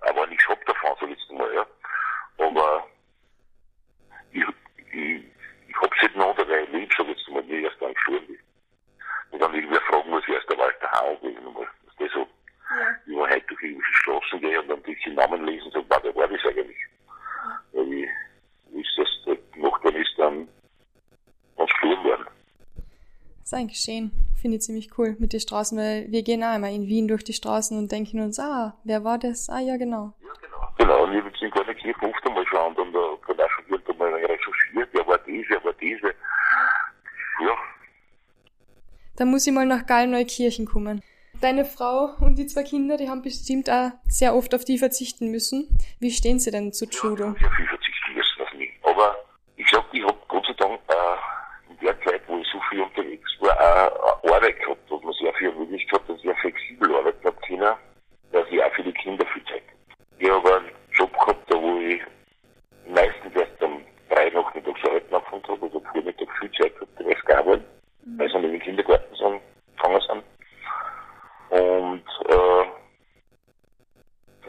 aber 0.02 0.28
nichts 0.28 0.48
hab 0.48 0.64
davon, 0.66 0.96
so 1.00 1.08
jetzt 1.08 1.32
mal, 1.32 1.54
ja. 1.54 1.66
Aber 2.38 2.88
ich, 4.32 4.44
ich, 4.92 5.24
ich 5.68 5.76
hab's 5.82 6.02
nicht 6.02 6.16
noch 6.16 6.36
dabei 6.36 6.64
lieb, 6.66 6.92
sag 6.98 7.08
jetzt 7.08 7.30
mal, 7.30 7.44
mir 7.44 7.62
erst 7.62 7.82
dann 7.82 7.94
gestorben 7.94 8.28
bin. 8.28 8.40
Und 9.32 9.42
dann 9.42 9.54
irgendwer 9.54 9.82
fragen 9.82 10.10
muss, 10.10 10.24
wer 10.28 10.40
ist 10.40 10.50
der 10.50 10.58
Walter 10.58 10.92
Hau, 10.92 11.20
nochmal, 11.44 11.68
dass 11.86 11.96
der 11.98 12.10
so, 12.10 12.20
ja. 12.20 12.96
ich 13.06 13.16
war 13.16 13.30
heute 13.30 13.46
durch 13.48 13.62
irgendwelche 13.62 13.94
Straßen 13.94 14.42
gehe 14.42 14.62
und 14.62 14.68
dann 14.70 14.84
durch 14.84 15.04
den 15.04 15.16
Namen 15.16 15.46
lesen 15.46 15.66
und 15.66 15.74
so, 15.74 15.90
war 15.90 16.04
wer 16.04 16.16
war 16.16 16.28
das 16.28 16.46
eigentlich? 16.46 16.78
Ja. 17.46 17.64
Weil 17.74 17.94
ich, 17.94 18.10
wie 18.72 18.82
ist 18.82 18.98
das, 18.98 19.08
der 19.26 19.38
Nachbarn 19.62 19.96
ist 19.96 20.14
dann, 20.18 20.48
ganz 21.58 21.72
gestorben 21.72 22.04
worden. 22.04 22.28
Ist 23.50 23.56
ein 23.56 23.68
Geschehen 23.68 24.12
finde 24.40 24.58
ich 24.58 24.62
ziemlich 24.62 24.92
cool 25.00 25.16
mit 25.18 25.34
den 25.34 25.40
Straßen, 25.40 25.76
weil 25.76 26.06
wir 26.12 26.22
gehen 26.22 26.44
auch 26.44 26.56
immer 26.56 26.70
in 26.70 26.86
Wien 26.86 27.08
durch 27.08 27.24
die 27.24 27.34
Straßen 27.34 27.80
und 27.80 27.92
denken 27.92 28.20
uns, 28.20 28.40
ah, 28.40 28.78
wer 28.84 29.04
war 29.04 29.18
das? 29.18 29.50
Ah, 29.50 29.60
ja, 29.60 29.76
genau. 29.76 30.14
Ja, 30.22 30.30
genau. 30.40 30.74
Genau, 30.78 31.04
und 31.04 31.14
ich 31.14 31.20
habe 31.20 31.30
jetzt 31.30 31.42
in 31.42 31.50
Garnikirchen 31.50 32.10
oft 32.12 32.28
einmal 32.28 32.46
schauen 32.46 32.76
und 32.76 32.94
da 32.94 33.00
kann 33.26 33.40
auch 33.40 33.50
schon 33.50 33.66
irgendwann 33.70 34.12
mal 34.12 34.14
recherchiert, 34.14 34.90
wer 34.92 35.08
war 35.08 35.18
das, 35.18 35.26
wer 35.28 35.64
war 35.64 35.74
diese. 35.82 36.08
Ja. 37.44 37.56
Da 39.18 39.26
muss 39.26 39.48
ich 39.48 39.52
mal 39.52 39.66
nach 39.66 39.88
Gallneukirchen 39.88 40.68
kommen. 40.68 41.02
Deine 41.42 41.66
Frau 41.66 42.14
und 42.20 42.38
die 42.38 42.46
zwei 42.46 42.62
Kinder, 42.62 42.98
die 42.98 43.10
haben 43.10 43.24
bestimmt 43.24 43.68
auch 43.68 43.94
sehr 44.08 44.36
oft 44.36 44.54
auf 44.54 44.64
die 44.64 44.78
verzichten 44.78 45.32
müssen. 45.32 45.76
Wie 46.00 46.12
stehen 46.12 46.38
sie 46.38 46.52
denn 46.52 46.72
zu 46.72 46.86
Judo? 46.86 47.24
Ja, 47.24 47.36
sehr 47.40 47.52
viel 47.52 47.66
verzichten 47.66 48.14
müssen 48.14 48.42
auf 48.44 48.54
mich. 48.54 48.70
Aber 48.84 49.16
ich 49.56 49.68
sag, 49.72 49.86
ich 49.92 50.04
habe 50.04 50.20
Gott 50.28 50.46
sei 50.46 50.54
Dank 50.54 50.80
äh, 50.88 51.72
in 51.72 51.80
der 51.80 52.00
Zeit, 52.02 52.22
wo 52.28 52.38
ich 52.38 52.48
so 52.52 52.60
viel 52.70 52.82
unterwegs 52.82 53.30
war, 53.40 53.50
auch 53.60 54.24
Arbeit 54.40 54.60
gehabt, 54.60 54.90
hat 54.90 55.04
man 55.04 55.14
sehr 55.14 55.34
viel 55.34 55.52
Möglichkeit 55.52 55.92
gehabt, 55.92 56.10
dass 56.10 56.22
sehr 56.22 56.36
flexibel 56.36 56.96
arbeiten 56.96 57.26
habe 57.26 57.38
können, 57.46 57.76
dass 58.32 58.48
ich 58.50 58.64
auch 58.64 58.74
für 58.74 58.84
die 58.84 58.94
Kinder 58.94 59.26
viel 59.28 59.44
Zeit 59.46 59.64
habe. 59.68 60.18
Ich 60.18 60.30
habe 60.30 60.56
einen 60.56 60.72
Job 60.94 61.12
gehabt, 61.14 61.52
da 61.52 61.62
wo 61.62 61.78
ich 61.80 62.02
meistens 62.88 63.36
erst 63.36 63.62
am 63.62 63.84
drei 64.10 64.30
nachmittags 64.30 64.80
arbeiten 64.84 65.16
angefangen 65.16 65.44
habe, 65.48 65.66
also 65.66 65.84
Vormittag 65.92 66.28
viel 66.40 66.52
Zeit 66.52 66.74
gehabt, 66.76 67.00
den 67.00 67.08
Rest 67.08 67.26
gearbeitet, 67.26 67.66
mhm. 68.06 68.20
weil 68.20 68.30
sie 68.30 68.36
in 68.36 68.44
den 68.44 68.60
Kindergarten 68.60 69.16
sind, 69.16 69.42
gefangen 69.76 70.02
sind. 70.08 70.24
Und 71.50 72.04
äh, 72.30 72.66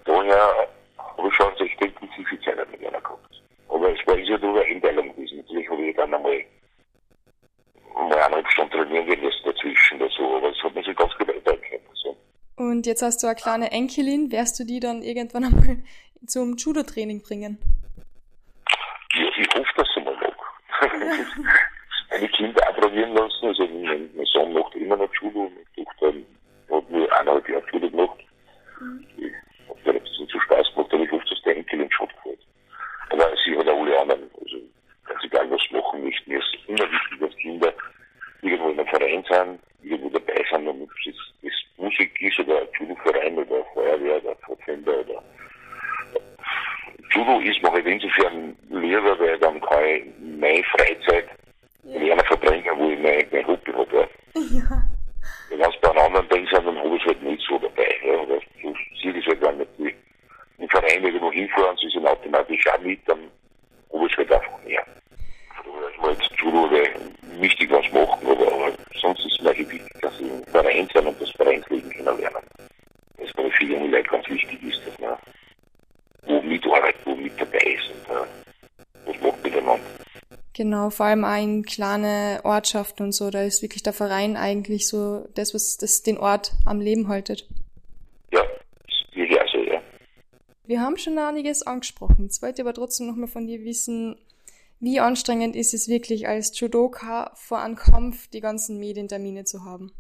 daher 0.05 0.69
habe 0.99 1.29
ich 1.29 1.35
schon 1.35 1.53
recht 1.55 1.81
intensive 1.81 2.41
Zeit 2.43 2.71
mit 2.71 2.87
einer 2.87 3.01
gehabt. 3.01 3.43
Aber 3.69 3.93
es 3.93 4.07
war 4.07 4.19
ist 4.19 4.29
ja 4.29 4.39
nur 4.39 4.61
eine 4.61 4.75
Einteilung 4.75 5.15
gewesen. 5.15 5.39
Natürlich 5.39 5.69
habe 5.69 5.83
ich 5.83 5.97
dann 5.97 6.15
einmal 6.15 6.45
mal 7.95 8.19
eineinhalb 8.19 8.51
Stunden 8.51 8.73
trainieren 8.73 9.07
gehen 9.07 9.21
müssen 9.21 9.45
dazwischen 9.45 10.01
oder 10.01 10.11
so, 10.11 10.37
aber 10.37 10.49
das 10.51 10.63
hat 10.63 10.75
man 10.75 10.85
sich 10.85 10.97
ganz 10.97 11.13
gut 11.17 11.29
einteilen 11.29 11.61
können. 11.63 11.83
So. 11.95 12.17
Und 12.81 12.87
jetzt 12.87 13.03
hast 13.03 13.23
du 13.23 13.27
eine 13.27 13.37
kleine 13.37 13.73
Enkelin, 13.73 14.33
wirst 14.33 14.59
du 14.59 14.65
die 14.65 14.81
dann 14.81 15.03
irgendwann 15.03 15.45
einmal 15.45 15.83
zum 16.27 16.57
Judo-Training 16.57 17.21
bringen? 17.21 17.59
Genau, 80.81 80.89
vor 80.89 81.05
allem 81.05 81.27
auch 81.27 81.37
in 81.37 81.63
kleine 81.63 82.41
Ortschaften 82.43 83.03
und 83.03 83.13
so. 83.13 83.29
Da 83.29 83.43
ist 83.43 83.61
wirklich 83.61 83.83
der 83.83 83.93
Verein 83.93 84.39
eigentlich 84.39 84.89
so 84.89 85.29
das, 85.35 85.53
was 85.53 85.77
das 85.77 86.03
den 86.03 86.17
Ort 86.17 86.53
am 86.65 86.81
Leben 86.81 87.09
haltet. 87.09 87.47
Ja, 88.33 88.41
wie 89.13 89.25
ich 89.25 89.39
auch 89.39 89.47
so, 89.53 89.59
ja. 89.59 89.83
Wir 90.65 90.81
haben 90.81 90.97
schon 90.97 91.19
einiges 91.19 91.63
angesprochen. 91.63 92.23
Jetzt 92.23 92.41
wollte 92.41 92.63
ich 92.63 92.67
aber 92.67 92.73
trotzdem 92.73 93.09
nochmal 93.09 93.29
von 93.29 93.47
dir 93.47 93.63
wissen, 93.63 94.17
wie 94.79 95.01
anstrengend 95.01 95.55
ist 95.55 95.75
es 95.75 95.87
wirklich, 95.87 96.29
als 96.29 96.59
Judoka 96.59 97.31
vor 97.35 97.59
einem 97.59 97.77
Kampf 97.77 98.29
die 98.29 98.41
ganzen 98.41 98.79
Medientermine 98.79 99.45
zu 99.45 99.67
haben? 99.67 99.93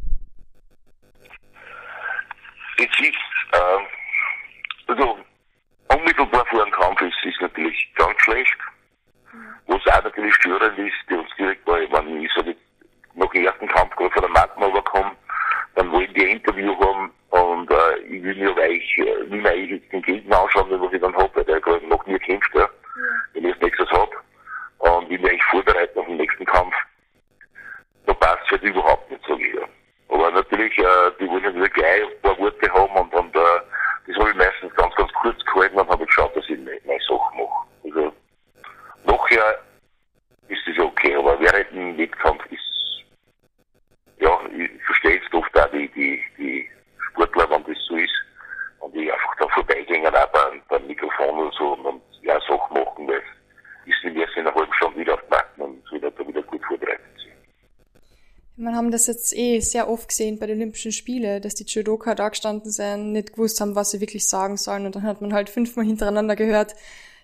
das 59.01 59.07
jetzt 59.07 59.37
eh 59.37 59.61
sehr 59.61 59.89
oft 59.89 60.09
gesehen 60.09 60.39
bei 60.39 60.47
den 60.47 60.59
Olympischen 60.59 60.93
Spielen, 60.93 61.41
dass 61.41 61.55
die 61.55 61.65
Judoka 61.65 62.15
da 62.15 62.29
gestanden 62.29 62.71
sind, 62.71 63.13
nicht 63.13 63.33
gewusst 63.33 63.61
haben, 63.61 63.75
was 63.75 63.91
sie 63.91 64.01
wirklich 64.01 64.29
sagen 64.29 64.57
sollen. 64.57 64.87
Und 64.87 64.97
dann 64.97 65.05
hat 65.05 65.21
man 65.21 65.33
halt 65.33 65.49
fünfmal 65.49 65.85
hintereinander 65.87 66.37
gehört, 66.37 66.75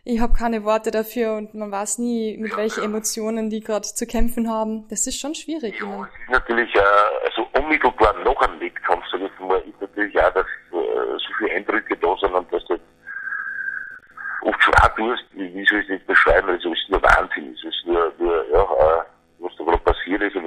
ich 0.09 0.21
habe 0.21 0.35
keine 0.35 0.63
Worte 0.63 0.93
dafür 0.93 1.35
und 1.35 1.53
man 1.55 1.73
weiß 1.73 1.99
nie, 1.99 2.37
mit 2.39 2.53
ja, 2.53 2.59
welchen 2.59 2.81
ja. 2.81 2.87
Emotionen 2.87 3.51
die 3.51 3.61
gerade 3.61 3.83
zu 3.83 4.07
kämpfen 4.07 4.49
haben. 4.49 4.87
Das 4.89 5.05
ist 5.09 5.19
schon 5.19 5.35
schwierig. 5.35 5.81
Ja, 5.81 5.87
ne? 5.87 6.09
es 6.09 6.23
ist 6.23 6.31
natürlich, 6.31 6.75
äh, 6.77 6.81
also 7.25 7.49
unmittelbar 7.59 8.15
noch 8.23 8.41
am 8.41 8.61
Wettkampf, 8.61 9.05
sag 9.11 9.21
ich 9.21 9.41
mal, 9.41 9.59
ist 9.59 9.81
natürlich 9.81 10.17
auch, 10.21 10.33
dass 10.33 10.47
äh, 10.47 11.19
so 11.19 11.29
viele 11.39 11.57
Eindrücke 11.57 11.97
da 11.97 12.17
sind 12.21 12.33
und 12.33 12.53
dass 12.53 12.65
du 12.67 12.79
oft 14.43 14.63
schwer 14.63 14.95
tust, 14.95 15.25
wie 15.33 15.67
soll 15.67 15.81
ich 15.81 15.87
es 15.87 15.91
nicht 15.91 16.07
beschreiben, 16.07 16.51
also 16.51 16.73
es 16.73 16.79
ist 16.79 16.89
nur 16.89 17.03
Wahnsinn, 17.03 17.53
es 17.59 17.65
ist 17.65 17.85
nur, 17.85 18.13
nur 18.19 18.49
ja, 18.53 18.63
äh, 18.63 19.03
was 19.41 19.57
da 19.59 19.65
gerade 19.65 19.79
passiert 19.79 20.23
ist 20.23 20.37
und 20.37 20.46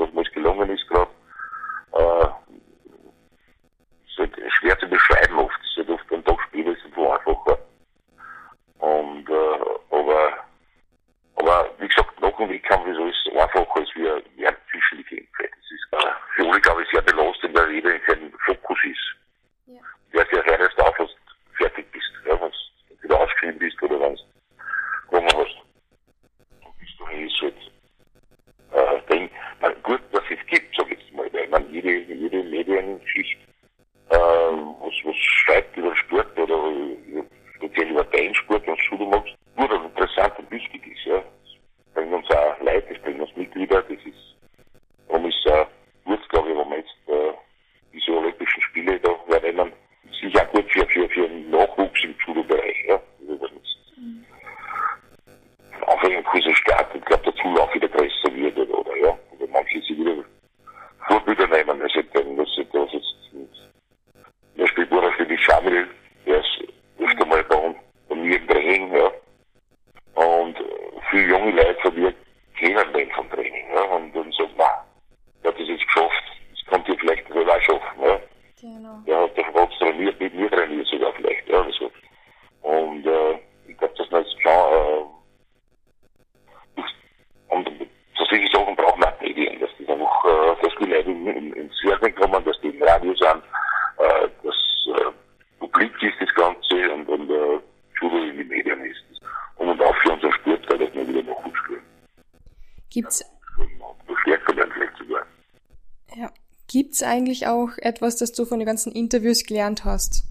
gibt's 107.00 107.10
eigentlich 107.10 107.48
auch 107.48 107.70
etwas, 107.78 108.18
das 108.18 108.34
du 108.34 108.44
von 108.46 108.60
den 108.60 108.66
ganzen 108.66 108.92
Interviews 108.92 109.46
gelernt 109.46 109.86
hast? 109.86 110.24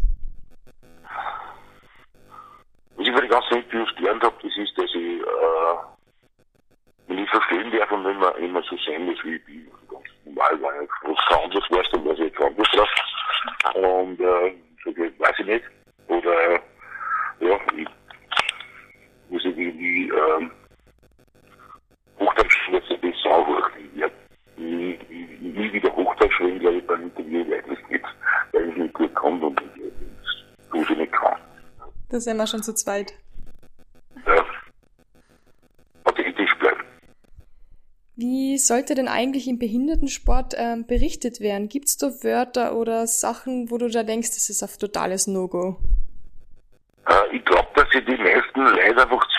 Das 32.19 32.25
sind 32.25 32.37
wir 32.37 32.49
schon 32.49 32.65
zu 32.65 32.75
zweit. 32.75 33.15
Ja. 34.27 34.45
Und 36.03 36.19
ich, 36.19 36.27
richtig 36.27 36.59
bleiben. 36.59 36.83
Wie 38.17 38.59
sollte 38.59 38.97
denn 38.97 39.07
eigentlich 39.07 39.47
im 39.47 39.61
Behindertensport 39.61 40.55
ähm, 40.57 40.85
berichtet 40.85 41.39
werden? 41.39 41.69
Gibt 41.69 41.87
es 41.87 41.97
da 41.97 42.09
Wörter 42.25 42.75
oder 42.75 43.07
Sachen, 43.07 43.71
wo 43.71 43.79
du 43.79 43.89
da 43.89 44.03
denkst, 44.03 44.31
das 44.31 44.51
ist 44.51 44.65
ein 44.65 44.81
totales 44.81 45.29
No-Go? 45.29 45.79
Äh, 47.07 47.37
ich 47.37 47.45
glaube, 47.45 47.69
dass 47.77 47.87
sie 47.93 48.05
die 48.05 48.17
meisten 48.17 48.63
leider 48.63 49.05
einfach 49.05 49.25
zu 49.29 49.38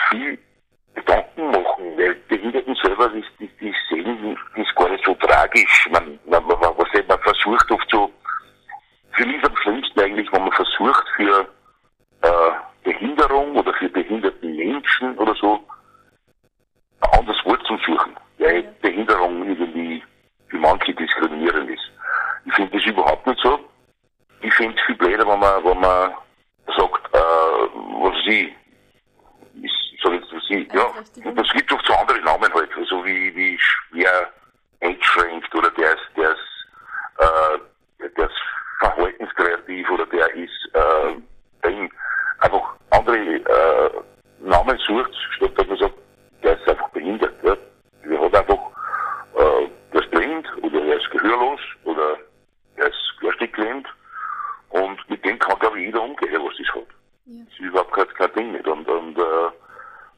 Und, 58.90 59.18
äh, 59.18 59.50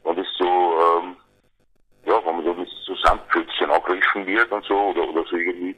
wenn 0.03 0.15
das 0.15 0.27
so, 0.37 0.45
ähm, 0.45 1.15
ja, 2.05 2.19
wenn 2.25 2.35
man 2.35 2.45
so 2.45 2.53
mit 2.53 2.69
so 2.85 2.95
Sandpfützchen 2.95 3.71
angegriffen 3.71 4.25
wird 4.25 4.51
und 4.51 4.65
so 4.65 4.75
oder, 4.75 5.07
oder 5.07 5.23
so 5.29 5.37
irgendwie, 5.37 5.75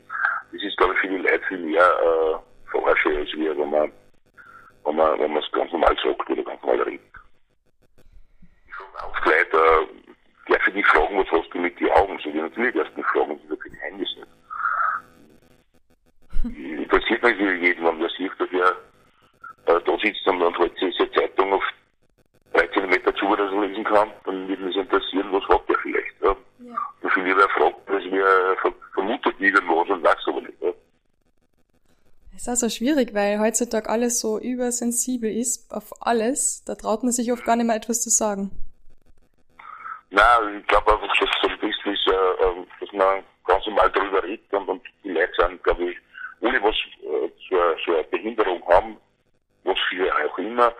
das 0.51 0.63
ist, 0.63 0.77
glaube 0.77 0.93
ich, 0.93 0.99
für 0.99 1.07
die 1.09 1.17
Leute 1.17 1.41
viel 1.47 1.59
mehr 1.59 1.83
äh, 1.83 2.69
Verarsche, 2.71 3.17
als 3.17 3.31
wir, 3.33 3.57
wenn 3.57 3.69
man 3.69 3.91
wenn 4.85 4.95
man, 4.95 5.19
wenn 5.19 5.33
man 5.33 5.43
es 5.43 5.51
ganz 5.51 5.71
normal 5.71 5.95
sagt 6.03 6.29
oder 6.29 6.43
ganz 6.43 6.61
normal 6.61 6.81
redet. 6.83 7.01
Ich 8.67 8.75
frage 8.75 9.03
auch 9.03 9.21
gleich, 9.21 9.53
äh, 9.53 9.87
darf 10.47 10.67
ich 10.67 10.73
dich 10.73 10.85
fragen, 10.87 11.17
was 11.17 11.31
hast 11.31 11.53
du 11.53 11.59
mit 11.59 11.79
den 11.79 11.89
Augen? 11.91 12.19
So, 12.23 12.29
die 12.29 12.39
natürlich 12.41 12.75
erst 12.75 12.95
nicht 12.95 13.09
fragen, 13.09 13.39
das 13.49 13.57
ist 13.57 13.65
ein 13.65 13.71
Geheimnis 13.71 14.15
nicht. 14.15 14.27
Interessiert 16.79 17.23
mich 17.23 17.39
jeden, 17.39 17.85
wenn 17.85 17.97
man 17.99 18.09
sieht, 18.09 18.31
dass 18.39 18.49
er 18.51 18.71
äh, 19.75 19.81
da 19.83 19.97
sitzt 19.97 20.27
und 20.27 20.39
dann 20.39 20.57
halt 20.57 20.73
diese 20.79 21.11
Zeitung 21.11 21.53
auf 21.53 21.63
Kilometer 23.25 23.49
zu, 23.49 23.55
dass 23.55 23.63
er 23.63 23.67
lesen 23.67 23.83
kann, 23.83 24.11
dann 24.25 24.47
würde 24.47 24.63
mich 24.63 24.75
interessieren, 24.75 25.27
was 25.31 25.43
hat 25.47 25.69
der 25.69 25.77
vielleicht. 25.79 26.21
Ja? 26.21 26.35
Ja. 26.59 26.75
Und 27.01 27.13
viel 27.13 27.23
lieber 27.23 27.49
fragt, 27.49 27.89
dass 27.89 28.03
wir 28.03 28.73
vermutet 28.93 29.35
irgendwas 29.39 29.89
und 29.89 30.03
weiß 30.03 30.17
aber 30.27 30.41
nicht. 30.41 30.61
Ja? 30.61 30.71
ist 32.35 32.49
auch 32.49 32.55
so 32.55 32.69
schwierig, 32.69 33.13
weil 33.13 33.39
heutzutage 33.39 33.89
alles 33.89 34.19
so 34.19 34.39
übersensibel 34.39 35.31
ist 35.31 35.71
auf 35.73 35.93
alles. 36.01 36.63
Da 36.65 36.75
traut 36.75 37.03
man 37.03 37.11
sich 37.11 37.31
oft 37.31 37.45
gar 37.45 37.55
nicht 37.55 37.65
mehr 37.65 37.75
etwas 37.75 38.01
zu 38.01 38.09
sagen. 38.09 38.51
Nein, 40.11 40.59
ich 40.59 40.67
glaube 40.67 40.93
einfach, 40.93 41.07
dass 41.07 41.29
es 41.29 41.41
so 41.41 41.47
ein 41.49 41.59
bisschen 41.59 41.93
ist, 41.93 42.07
äh, 42.07 42.65
dass 42.79 42.91
man 42.93 43.23
ganz 43.45 43.65
normal 43.65 43.89
darüber 43.91 44.23
redet 44.23 44.53
und, 44.53 44.67
und 44.67 44.81
die 45.03 45.11
Leute 45.11 45.31
sind, 45.37 45.63
glaube 45.63 45.91
ich, 45.91 45.97
ohne 46.41 46.61
was 46.61 46.75
äh, 47.01 47.29
so, 47.49 47.57
so 47.85 47.93
eine 47.95 48.03
Behinderung 48.05 48.61
haben, 48.67 48.97
was 49.63 49.77
viele 49.89 50.13
auch 50.13 50.37
immer, 50.37 50.73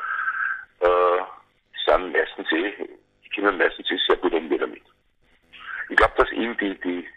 äh, 0.81 1.21
sind 1.85 2.11
meistens 2.11 2.51
eh, 2.51 2.87
die 3.23 3.29
können 3.29 3.57
meistens 3.57 3.89
eh 3.91 3.97
sehr 4.07 4.17
gut 4.17 4.33
umgehen 4.33 4.59
damit. 4.59 4.83
Ich 5.89 5.95
glaube, 5.95 6.13
dass 6.17 6.31
eben 6.31 6.57
die, 6.57 6.75
die 6.81 7.07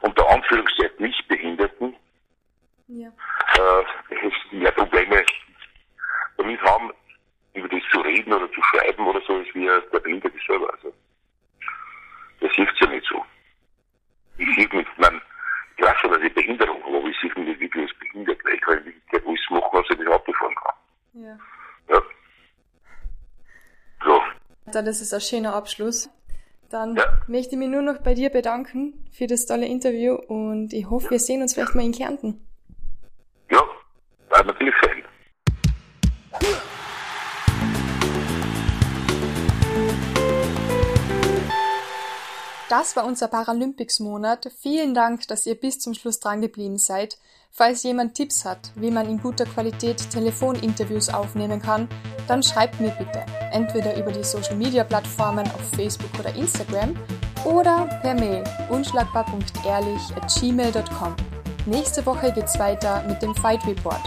unter 0.00 0.28
Anführungszeichen 0.28 0.96
nicht 0.98 1.26
Behinderten 1.28 1.94
ja. 2.88 3.08
äh, 3.08 4.56
mehr 4.56 4.72
Probleme 4.72 5.24
damit 6.36 6.60
haben, 6.62 6.90
über 7.54 7.68
das 7.68 7.82
zu 7.90 8.00
reden 8.00 8.32
oder 8.32 8.50
zu 8.52 8.62
schreiben 8.62 9.06
oder 9.06 9.20
so, 9.26 9.36
als 9.36 9.48
wie 9.54 9.66
der 9.66 10.00
Behinderte 10.00 10.38
selber. 10.46 10.72
Also, 10.72 10.92
das 12.40 12.52
hilft 12.52 12.80
ja 12.80 12.86
nicht 12.88 13.06
so. 13.06 13.24
Ich 14.38 14.48
sehe 14.56 14.68
mit, 14.72 14.86
man, 14.98 15.20
ich 15.76 15.84
weiß 15.84 15.96
schon, 15.98 16.12
dass 16.12 16.22
ich 16.22 16.34
Behinderung 16.34 16.82
habe, 16.82 16.96
aber 16.96 17.08
ich 17.08 17.20
sehe 17.20 17.32
mich 17.36 17.48
nicht 17.48 17.60
wirklich 17.60 17.90
als 17.90 17.98
behindert, 17.98 18.44
weil 18.44 18.54
ich 18.54 18.60
kann 18.62 18.84
nicht 18.84 19.50
machen, 19.50 19.68
was 19.72 19.90
ich 19.90 19.98
mit 19.98 20.08
Auto 20.08 20.32
fahren 20.32 20.54
kann. 20.54 20.74
Ja. 21.12 21.38
ja. 21.88 22.02
Dann 24.72 24.86
ist 24.86 25.02
es 25.02 25.12
ein 25.12 25.20
schöner 25.20 25.54
Abschluss. 25.54 26.08
Dann 26.70 26.96
ja. 26.96 27.04
möchte 27.26 27.52
ich 27.52 27.58
mich 27.58 27.68
nur 27.68 27.82
noch 27.82 27.98
bei 27.98 28.14
dir 28.14 28.30
bedanken 28.30 29.04
für 29.12 29.26
das 29.26 29.44
tolle 29.44 29.66
Interview 29.66 30.14
und 30.14 30.72
ich 30.72 30.88
hoffe, 30.88 31.10
wir 31.10 31.18
sehen 31.18 31.42
uns 31.42 31.52
vielleicht 31.52 31.74
mal 31.74 31.84
in 31.84 31.92
Kärnten. 31.92 32.46
Ja, 33.50 33.62
war 34.30 34.44
natürlich 34.44 34.74
schön. 34.76 35.04
Das 42.70 42.96
war 42.96 43.04
unser 43.04 43.28
Paralympics-Monat. 43.28 44.50
Vielen 44.58 44.94
Dank, 44.94 45.28
dass 45.28 45.44
ihr 45.44 45.56
bis 45.56 45.78
zum 45.78 45.92
Schluss 45.92 46.20
dran 46.20 46.40
geblieben 46.40 46.78
seid. 46.78 47.18
Falls 47.54 47.82
jemand 47.82 48.14
Tipps 48.14 48.46
hat, 48.46 48.72
wie 48.76 48.90
man 48.90 49.06
in 49.06 49.20
guter 49.20 49.44
Qualität 49.44 50.08
Telefoninterviews 50.08 51.10
aufnehmen 51.10 51.60
kann, 51.60 51.86
dann 52.26 52.42
schreibt 52.42 52.80
mir 52.80 52.92
bitte. 52.92 53.26
Entweder 53.52 53.94
über 53.98 54.10
die 54.10 54.24
Social 54.24 54.56
Media 54.56 54.84
Plattformen 54.84 55.44
auf 55.48 55.60
Facebook 55.76 56.08
oder 56.18 56.34
Instagram 56.34 56.96
oder 57.44 57.84
per 58.00 58.14
Mail 58.14 58.42
unschlagbar.ehrlich 58.70 60.16
at 60.16 60.34
gmail.com. 60.34 61.14
Nächste 61.66 62.06
Woche 62.06 62.32
geht's 62.32 62.58
weiter 62.58 63.04
mit 63.06 63.20
dem 63.20 63.34
Fight 63.34 63.66
Report 63.66 64.00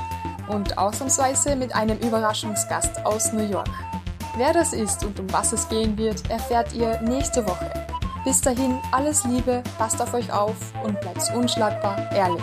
und 0.48 0.76
ausnahmsweise 0.80 1.56
mit 1.56 1.76
einem 1.76 2.00
Überraschungsgast 2.00 3.06
aus 3.06 3.32
New 3.32 3.48
York. 3.48 3.70
Wer 4.38 4.54
das 4.54 4.74
ist 4.74 5.06
und 5.06 5.20
um 5.20 5.32
was 5.32 5.54
es 5.54 5.70
gehen 5.70 5.96
wird, 6.00 6.28
erfährt 6.32 6.74
ihr 6.74 7.00
nächste 7.02 7.48
Woche. 7.48 7.72
Bis 8.24 8.42
dahin 8.42 8.80
alles 8.92 9.24
Liebe, 9.24 9.62
passt 9.78 10.02
auf 10.02 10.16
euch 10.16 10.34
auf 10.34 10.56
und 10.84 11.00
bleibt 11.00 11.32
unschlagbar 11.36 12.12
ehrlich. 12.12 12.42